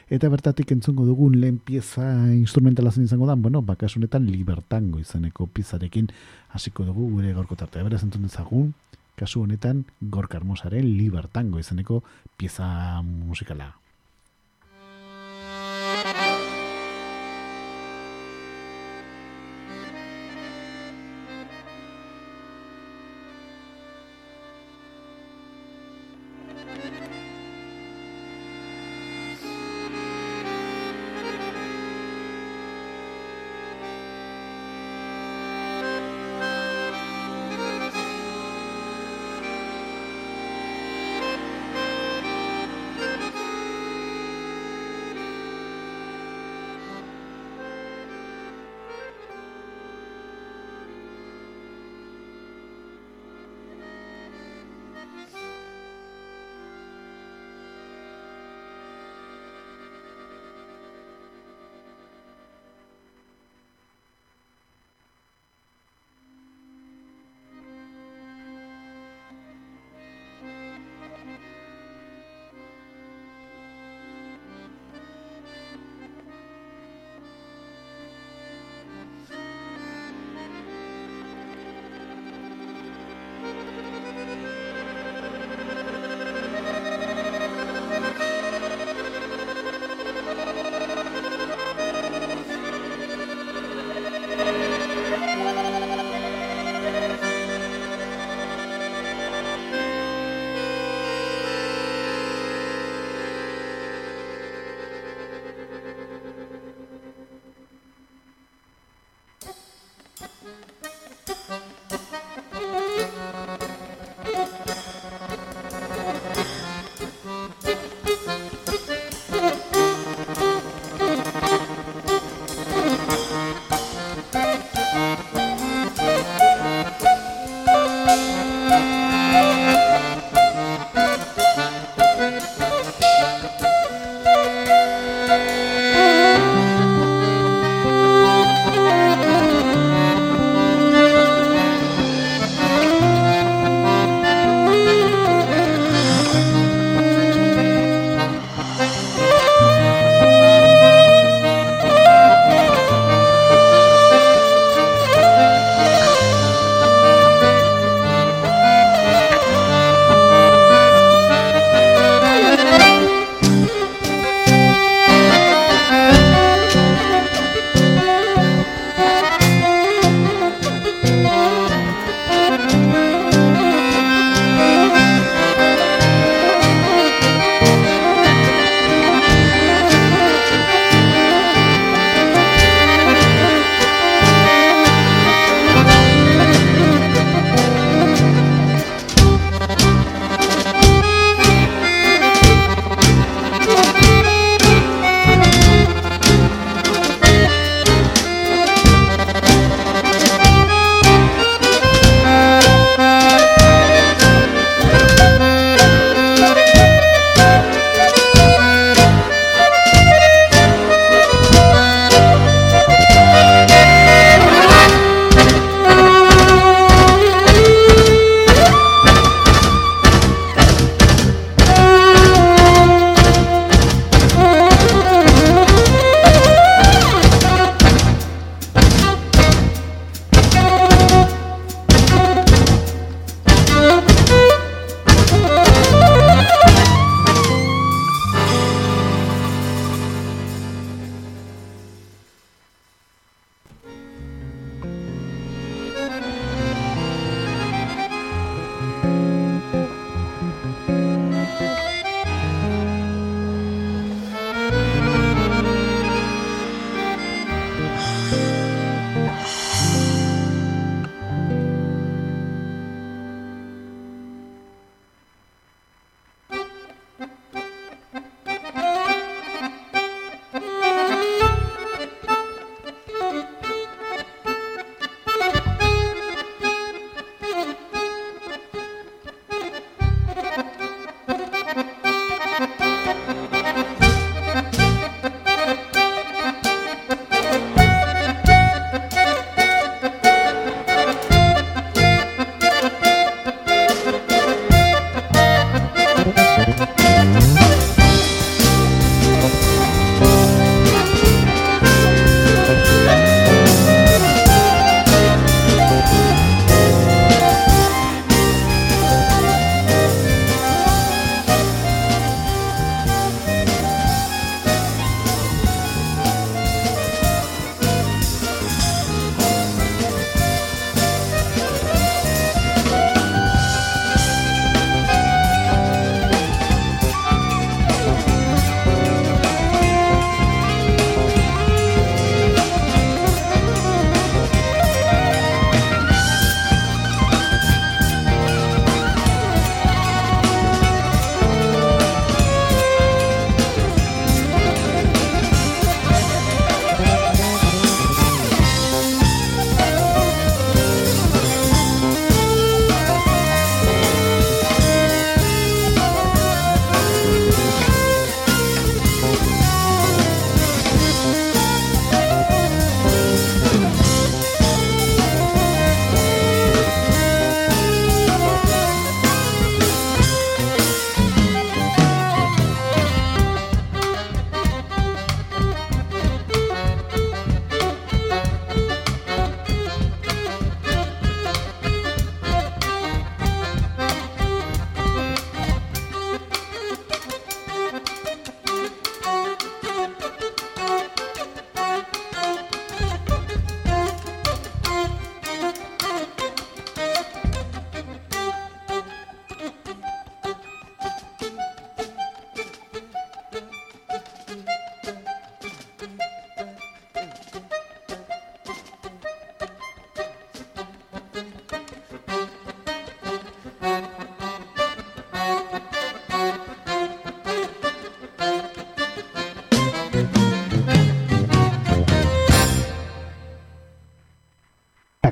[0.09, 5.47] eta bertatik entzungo dugun lehen pieza instrumentala zen izango da, bueno, bakasu honetan libertango izeneko
[5.47, 6.09] pizarekin
[6.51, 7.85] hasiko dugu gure gaurko tartea.
[7.85, 8.73] Beraz entzun dezagun,
[9.16, 12.03] kasu honetan gorka hermosaren libertango izeneko
[12.37, 13.82] pieza musikala.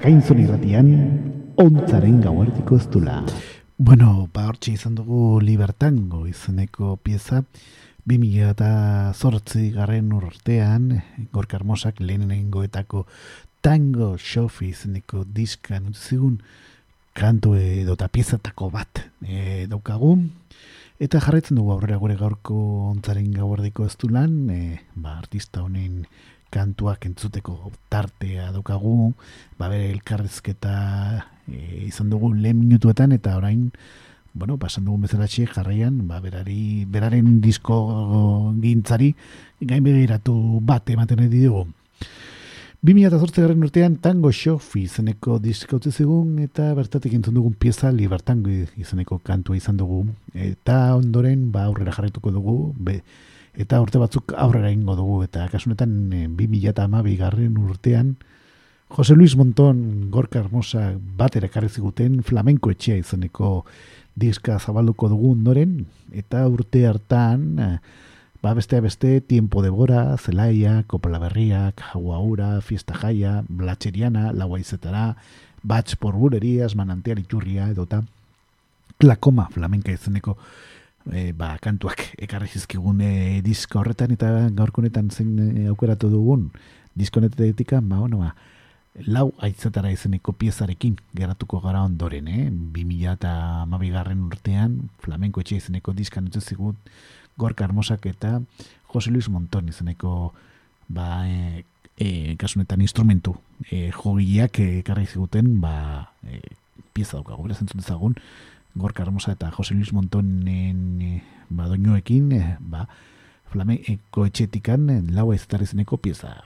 [0.01, 0.87] Takainzon irratian,
[1.61, 3.19] ontzaren gauartiko ez dula.
[3.77, 7.43] Bueno, ba hortxe izan dugu Libertango izeneko pieza,
[8.09, 8.71] 2000 eta
[9.13, 11.03] zortzi garren urtean,
[11.37, 12.49] gorka hermosak lehenen
[13.61, 16.41] tango shofi izeneko diskan utzigun,
[17.13, 20.17] kantu edo eta piezatako bat e, daukagu.
[20.99, 26.07] Eta jarretzen dugu aurrera gure gaurko ontzaren gauardiko ez du lan, e, ba, artista honen
[26.51, 29.13] kantuak entzuteko tartea daukagu,
[29.59, 30.77] ba, bere elkarrezketa
[31.47, 33.71] e, izan dugu lehen minutuetan, eta orain,
[34.35, 37.81] bueno, pasan dugu bezalatxe jarraian, ba, berari, beraren disko
[38.63, 39.15] gintzari,
[39.61, 41.67] gain begiratu bat ematen edo dugu.
[42.81, 48.49] 2008 garen urtean Tango Shofi izeneko diskautze zigun eta bertatik entzun dugun pieza Libertango
[48.81, 50.07] izeneko kantua izan dugu.
[50.33, 53.03] Eta ondoren ba aurrera jarretuko dugu be,
[53.55, 55.23] eta urte batzuk aurrera ingo dugu.
[55.25, 58.17] Eta kasunetan e, 2008 garren urtean
[58.91, 63.65] Jose Luis Monton Gorka Hermosa bat ere ziguten flamenko etxea izeneko
[64.17, 65.87] diska zabalduko dugu ondoren.
[66.13, 67.59] Eta urte hartan...
[67.59, 67.79] Eh,
[68.43, 75.17] Ba, beste beste, Tiempo de Bora, Zelaia, Kopala Berriak, Jaguaura, Fiesta Jaia, Blatxeriana, Laua Izetara,
[75.63, 78.03] Batx por Burerías, Manantial Iturria, edota,
[78.97, 80.39] Klakoma, flamenka izeneko,
[81.13, 86.49] e, ba, kantuak ekarri zizkigun e, disko horretan, eta gaurkonetan zen e, aukeratu dugun,
[86.95, 88.35] disko honetetik, ba, bueno, ba,
[89.07, 92.49] lau aitzetara izeneko piezarekin geratuko gara ondoren, eh?
[92.51, 93.33] 2000 eta
[93.71, 96.77] mabigarren urtean, flamenko etxe izeneko diskan utzizigut,
[97.41, 98.41] Gorka Hermosak eta
[98.93, 100.33] Jose Luis Monton izeneko
[100.89, 101.65] ba, e,
[101.97, 103.37] e, kasunetan instrumentu
[103.71, 106.43] e, jogiak ekarri ziguten ba, e,
[106.93, 108.17] pieza daukago, bera zentzun ezagun
[108.75, 112.87] Gorka Hermosa eta Jose Luis Montonen e, ba, doinoekin e, ba,
[113.51, 116.37] flamenko etxetikan e, lau ezetar izeneko pieza.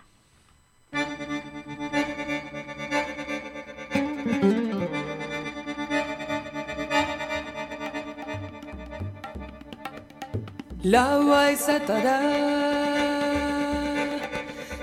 [10.84, 12.18] Laua izatara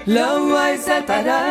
[0.07, 1.41] Laua izatara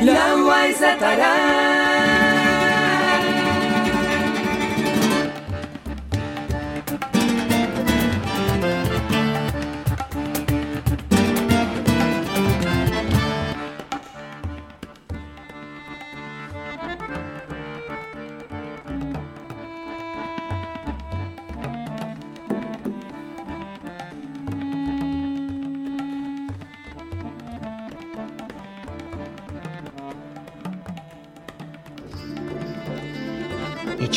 [0.00, 1.79] Laua izatara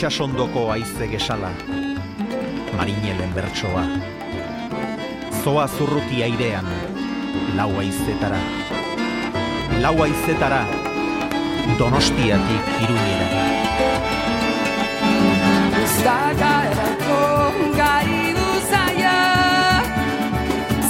[0.04, 1.48] itxasondoko aize gesala,
[2.76, 3.84] marinelen bertsoa.
[5.44, 6.68] Zoa zurruti airean,
[7.56, 8.42] lau aizetara.
[9.80, 10.60] Lau aizetara,
[11.80, 13.30] donostiatik iruñera.
[16.04, 17.22] Zaka erako
[17.80, 19.16] gai duzaia,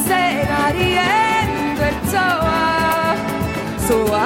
[0.08, 1.54] zenarien
[1.84, 2.58] bertsoa,
[3.86, 4.26] zoa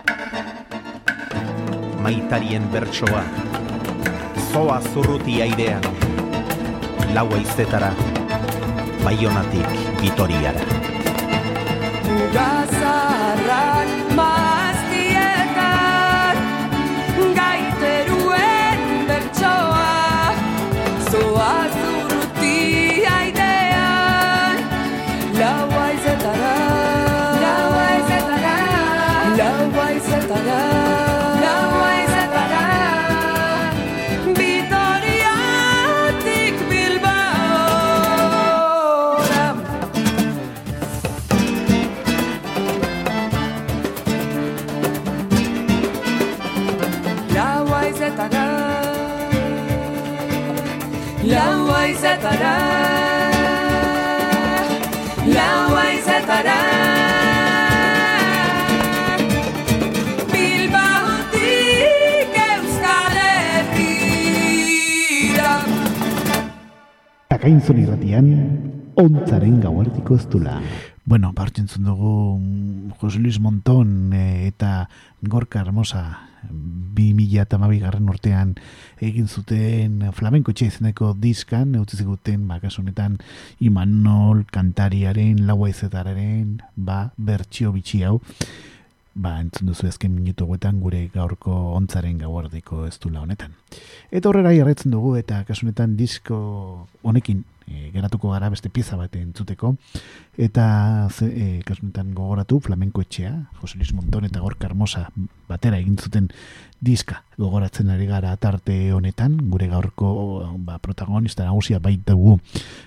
[2.11, 3.23] Maitarien bertsoa.
[4.51, 5.83] Zoa zurruti airean
[7.15, 7.91] Laua izetara
[9.03, 9.69] Baionatik
[10.01, 10.59] Vitoriara.
[12.33, 15.55] Gazarrak maztietan
[17.39, 20.35] Gaiteruen bertsoa.
[21.13, 22.59] Zoa zurruti
[23.15, 24.59] airean
[25.39, 26.59] Laua izetara
[29.95, 30.80] izetara
[67.41, 68.25] Takainzon irratian
[69.01, 70.59] ontzaren gauartiko ez dula.
[71.09, 74.87] Bueno, partzen dugu mm, Jose Luis Monton eh, eta
[75.25, 76.19] Gorka Hermosa
[76.51, 78.53] bi mila eta garren urtean
[78.99, 82.59] egin zuten flamenko etxe izeneko diskan, utzi ziguten, ba,
[83.59, 88.21] Imanol kantariaren, laua izetararen, ba, bertxio bitxi hau,
[89.13, 93.55] ba, entzun duzu ezken minutu guetan gure gaurko ontzaren gauardiko ez du honetan.
[94.11, 99.75] Eta horrela jarretzen dugu eta kasunetan disko honekin e, geratuko gara beste pieza bat entzuteko.
[100.37, 105.09] Eta ze, e, kasunetan gogoratu flamenko etxea, Jose Luis Monton eta Gorka Hermosa
[105.49, 106.29] batera egin zuten
[106.79, 107.23] diska.
[107.37, 112.39] Gogoratzen ari gara tarte honetan, gure gaurko ba, protagonista nagusia baita dugu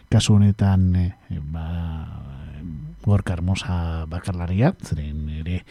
[0.08, 1.08] kasu honetan e,
[1.52, 2.33] ba,
[3.04, 5.62] gorka hermosa bakarlaria, zeren ere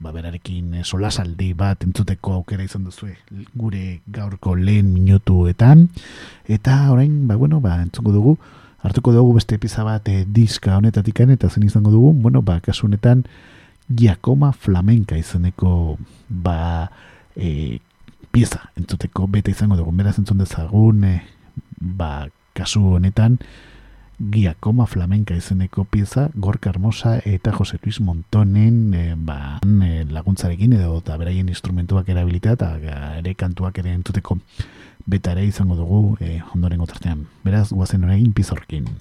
[0.00, 3.10] ba, berarekin solasaldi bat entzuteko aukera izan duzu
[3.54, 5.88] gure gaurko lehen minutuetan.
[6.48, 8.36] Eta orain ba, bueno, ba, entzuko dugu
[8.82, 12.86] hartuko dugu beste pizza bat e, diska honetatik eta zen izango dugu bueno, ba, kasu
[12.86, 13.24] honetan
[13.88, 16.90] Giacoma Flamenka izeneko ba,
[17.36, 17.78] e,
[18.30, 19.92] pieza entzuteko bete izango dugu.
[19.92, 21.22] Beraz entzun dezagun e,
[21.80, 23.38] ba, kasu honetan
[24.20, 30.98] Giacoma Flamenka izeneko pieza, Gorka Hermosa eta Jose Luis Montonen e, ba, e, laguntzarekin edo
[31.00, 32.74] eta beraien instrumentuak erabilitea eta
[33.22, 34.36] ere kantuak ere entuteko
[35.06, 37.24] betare izango dugu e, ondoren gotartean.
[37.44, 38.92] Beraz, guazen horregin pizorkin.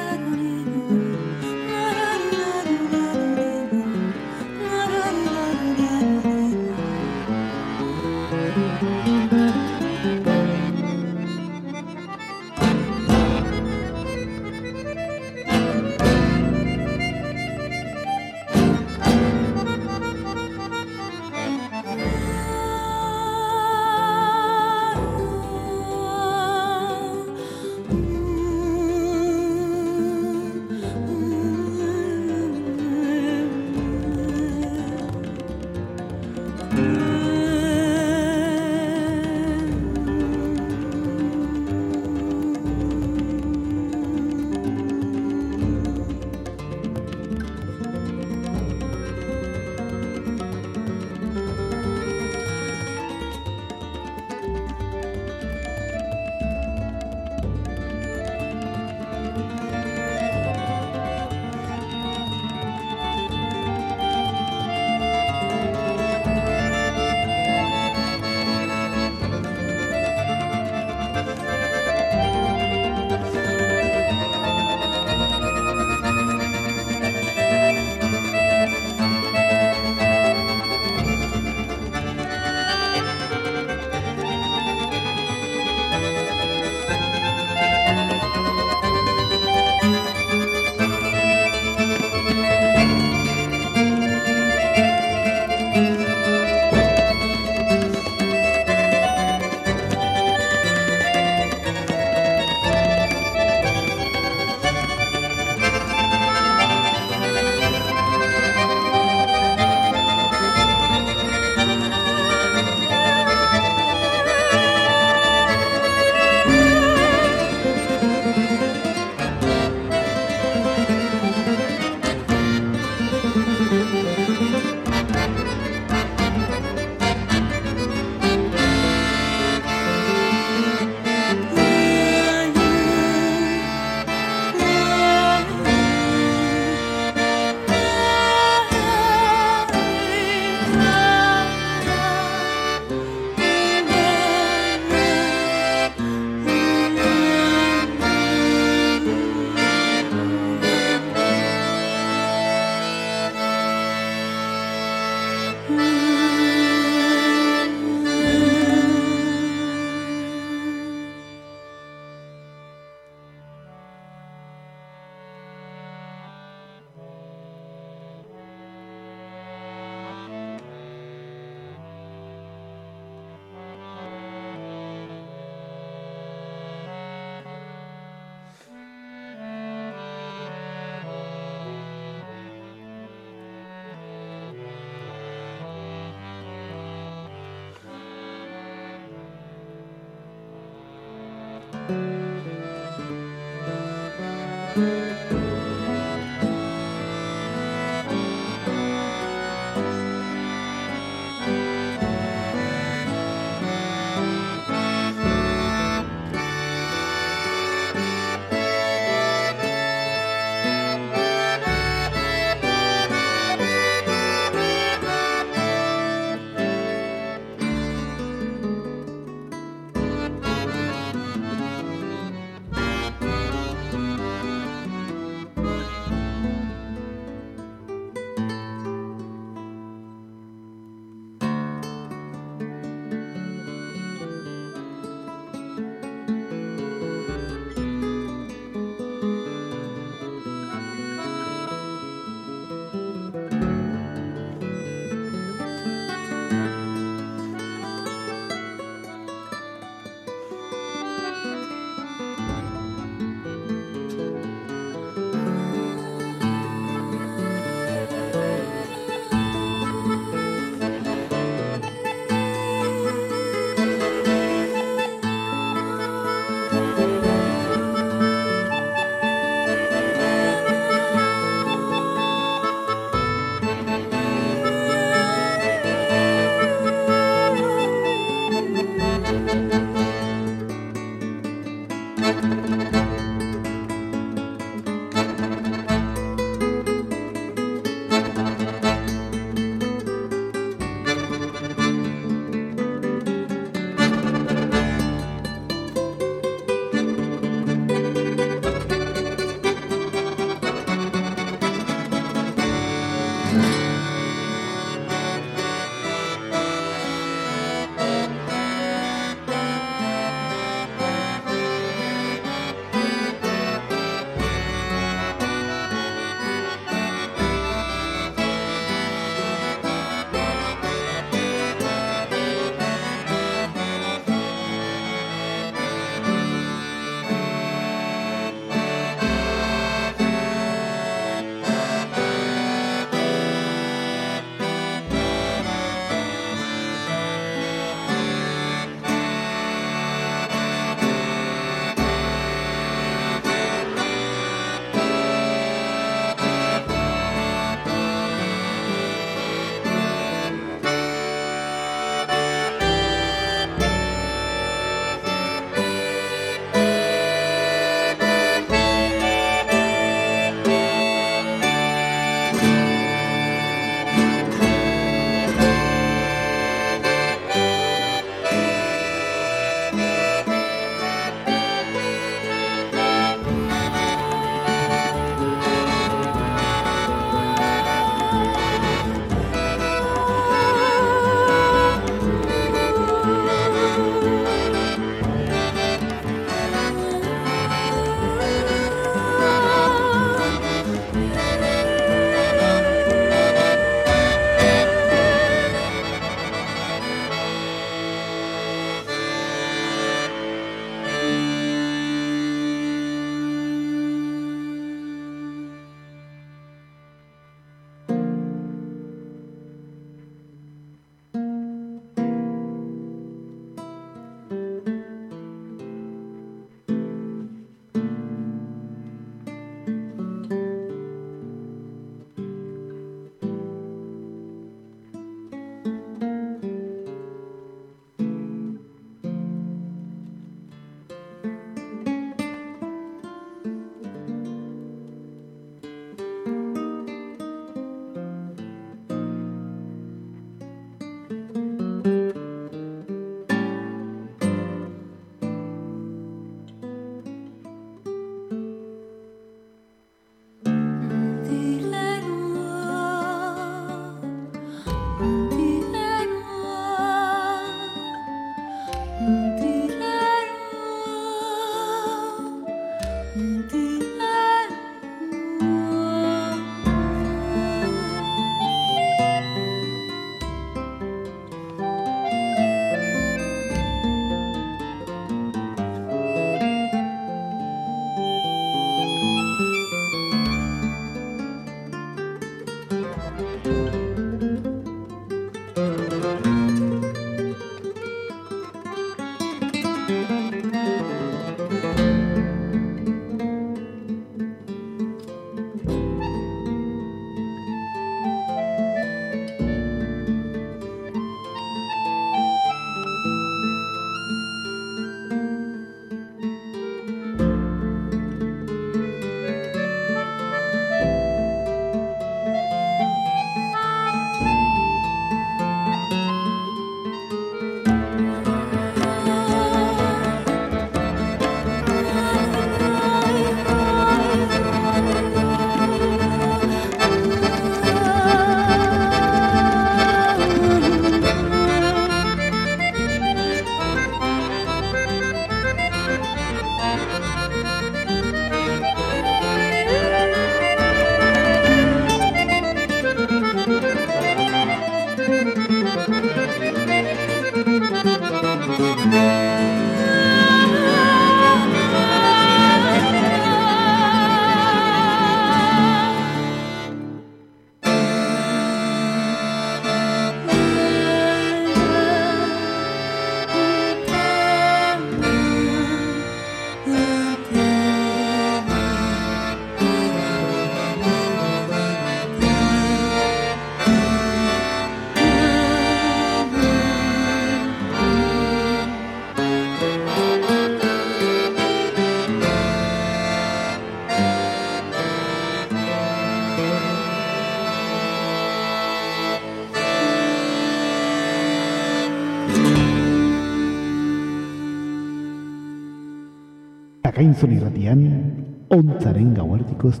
[599.88, 600.00] ez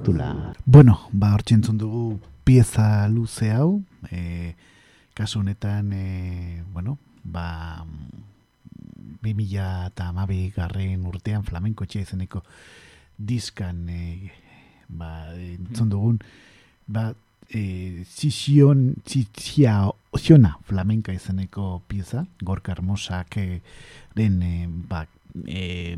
[0.64, 4.54] Bueno, ba, hor txentzun dugu pieza luze hau, e,
[5.14, 7.84] kasu honetan, e, bueno, ba,
[9.22, 12.42] 2000 eta amabi garren urtean flamenko etxe izeneko
[13.18, 14.30] diskan, e,
[14.88, 16.18] ba, entzun dugun,
[16.86, 17.12] ba,
[17.50, 23.60] e, zizion, zizia, ziona flamenka izeneko pieza, gorka hermosak e,
[24.16, 25.04] den, e, ba,
[25.46, 25.96] e,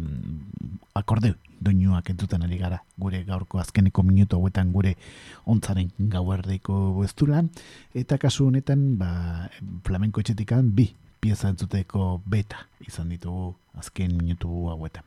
[0.95, 4.97] akorde doinuak entzuten ari gara gure gaurko azkeneko minutu hauetan gure
[5.45, 7.51] ontzaren gauerdeko bestulan
[7.95, 9.49] eta kasu honetan ba,
[9.85, 15.05] flamenko etxetikan bi pieza entzuteko beta izan ditugu azken minutu hauetan.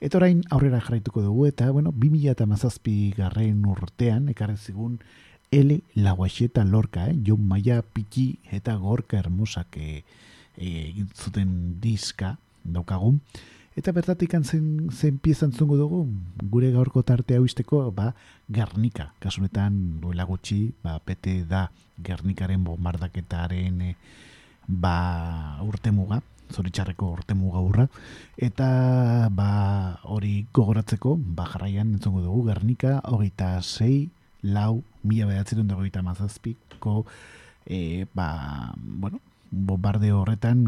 [0.00, 4.98] Eta orain aurrera jarraituko dugu eta bueno, 2000 eta mazazpi garren urtean ekarri zigun
[5.50, 5.80] L.
[5.94, 7.16] Laguaxeta Lorca, eh?
[7.24, 10.04] Jon Maia Piki eta Gorka Hermosak e,
[10.56, 13.20] e, zuten diska daukagun.
[13.78, 16.00] Eta bertatik zen, zen piezan zungo dugu,
[16.50, 18.12] gure gaurko tarte hau izteko, ba,
[18.50, 19.12] Gernika.
[19.22, 21.68] Kasunetan, duela gutxi, ba, pete da
[22.02, 23.94] Gernikaren bombardaketaren e,
[24.66, 26.18] ba, urte muga,
[26.50, 27.86] zoritxarreko urte muga urra.
[28.36, 34.08] Eta, ba, hori gogoratzeko, ba, jarraian entzungo dugu, Gernika, hogeita zei,
[34.42, 37.04] lau, mila behatzen eta mazazpiko,
[37.64, 39.20] e, ba, bueno,
[39.50, 40.64] bombardeo horretan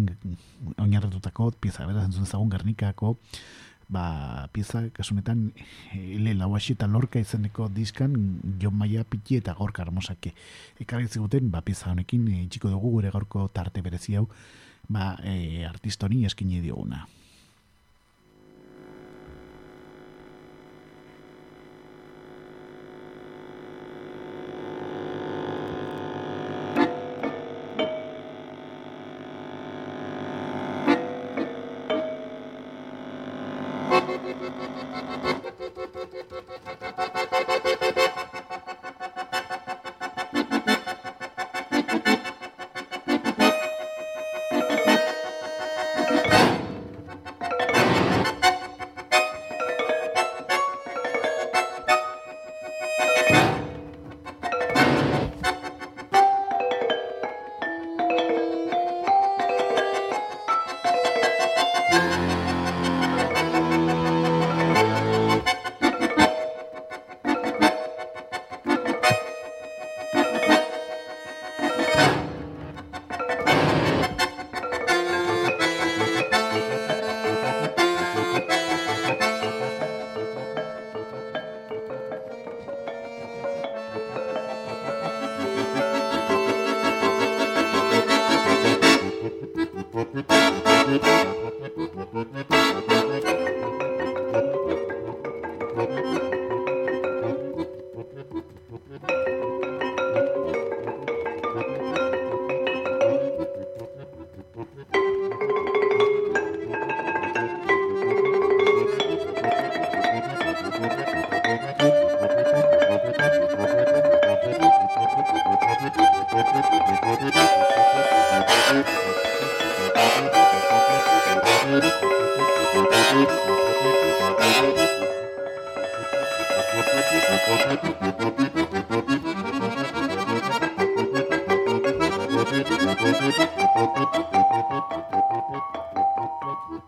[0.79, 3.17] oinarretutako pieza beraz entzun ezagun Gernikako
[3.91, 5.51] ba, pieza kasunetan
[5.93, 10.33] ele lauaxi eta lorka izeneko diskan Jon Maia Piti eta Gorka Hermosake
[10.81, 14.29] ekarri ziguten ba, pieza honekin e, txiko dugu gure gaurko tarte berezi hau
[14.89, 17.07] ba, e, artistoni eskini dioguna.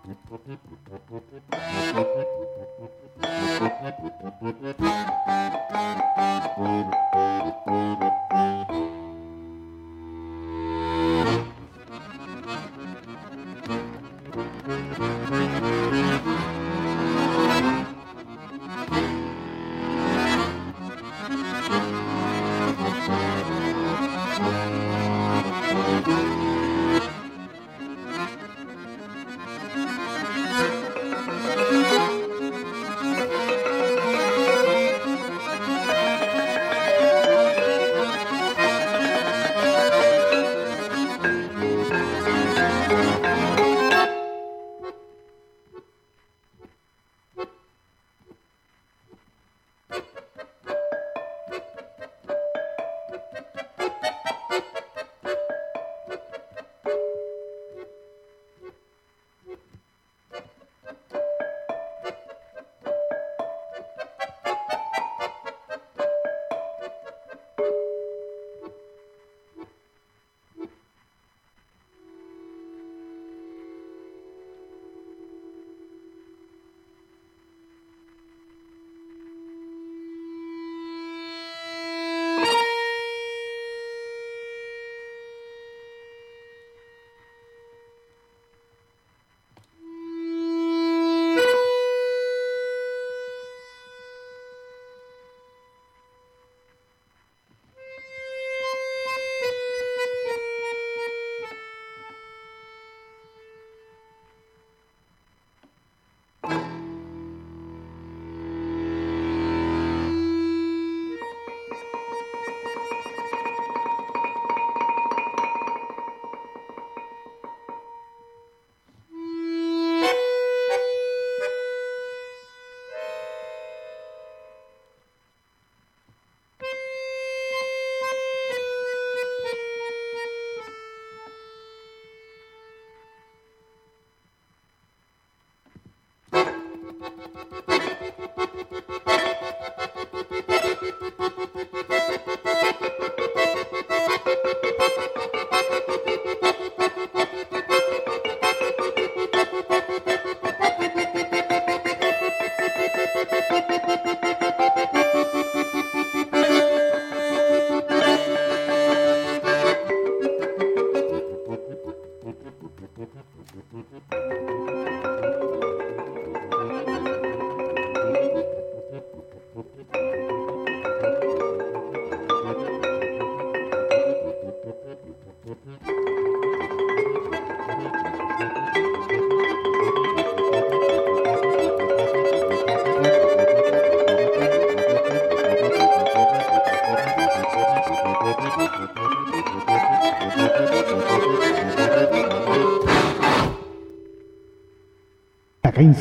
[0.04, 0.18] Thank
[4.80, 4.91] you.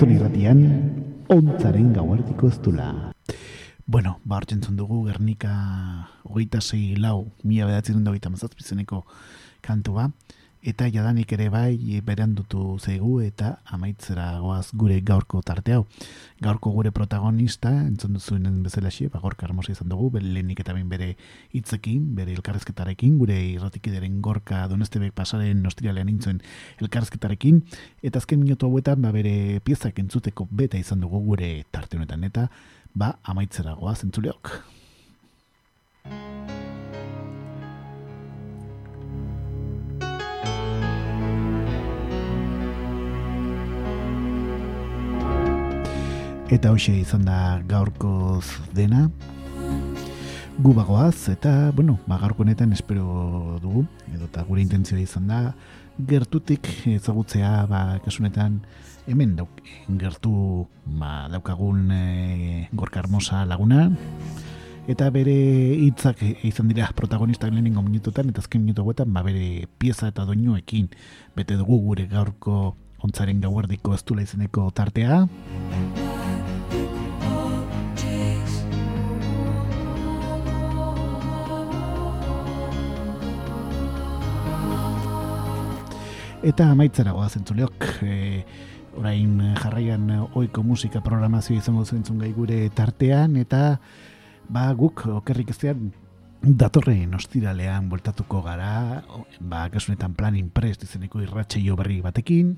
[0.01, 0.61] Gainzon irratian,
[1.29, 2.57] ontzaren gauartiko ez
[3.85, 9.05] Bueno, ba, hartzen dugu Gernika hogeita zei lau, mila bedatzen dut hogeita mazazpizeneko
[9.61, 10.09] kantua,
[10.61, 15.85] eta jadanik ere bai beran dutu zeigu eta amaitzera goaz gure gaurko tarte hau.
[16.41, 20.89] Gaurko gure protagonista, entzun duzuen bezala xe, ba, gorka hermosa izan dugu, lehenik eta bain
[20.89, 21.15] bere
[21.53, 26.41] hitzekin, bere elkarrezketarekin, gure irratikideren gorka donestebek pasaren nostrialean intzuen
[26.81, 27.63] elkarrezketarekin,
[28.01, 32.49] eta azken minutu hauetan, ba, bere piezak entzuteko beta izan dugu gure tarte honetan, eta
[32.93, 34.80] ba, amaitzera goaz entzuleok.
[46.51, 48.43] Eta hoxe izan da gaurkoz
[48.75, 49.05] dena.
[50.59, 55.39] Gu bagoaz, eta, bueno, ba, gaurko honetan espero dugu, edo eta gure intentzioa izan da,
[56.09, 58.59] gertutik ezagutzea, ba, kasunetan,
[59.07, 59.63] hemen dauk,
[60.03, 63.87] gertu ba, daukagun e, gorka hermosa laguna,
[64.91, 65.39] eta bere
[65.87, 70.91] hitzak izan dira protagonistak lehenengo minututan, eta azken minutu guetan, ba, bere pieza eta doinuekin
[71.31, 72.75] bete dugu gure gaurko
[73.07, 75.23] ontzaren gauardiko estula izeneko tartea.
[86.41, 88.41] Eta amaitzera goaz entzuleok, e,
[88.97, 93.77] orain jarraian oiko musika programazio izango zentzun gai gure tartean, eta
[94.49, 95.91] ba guk okerrik eztean
[96.41, 99.03] datorren ostiralean voltatuko gara,
[99.37, 102.55] ba kasunetan plan imprest izeneko irratxeio berri batekin,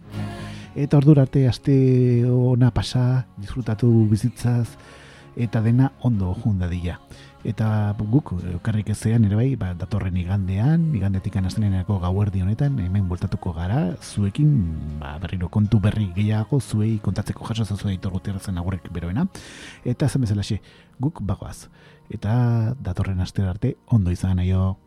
[0.80, 1.76] eta ordurarte aste
[2.32, 4.78] ona pasa, disfrutatu bizitzaz,
[5.36, 7.02] eta dena ondo jundadila
[7.44, 13.52] eta guk okarrik ezean ere bai ba, datorren igandean igandetik anazteneako gauerdi honetan hemen bultatuko
[13.54, 14.54] gara zuekin
[15.00, 19.28] ba, berriro kontu berri gehiago zuei kontatzeko jaso zazu ditor zen agurrek beroena.
[19.84, 20.44] Eta zen bezala
[21.00, 21.68] guk bagoaz.
[22.10, 24.78] Eta datorren astera arte ondo izan aio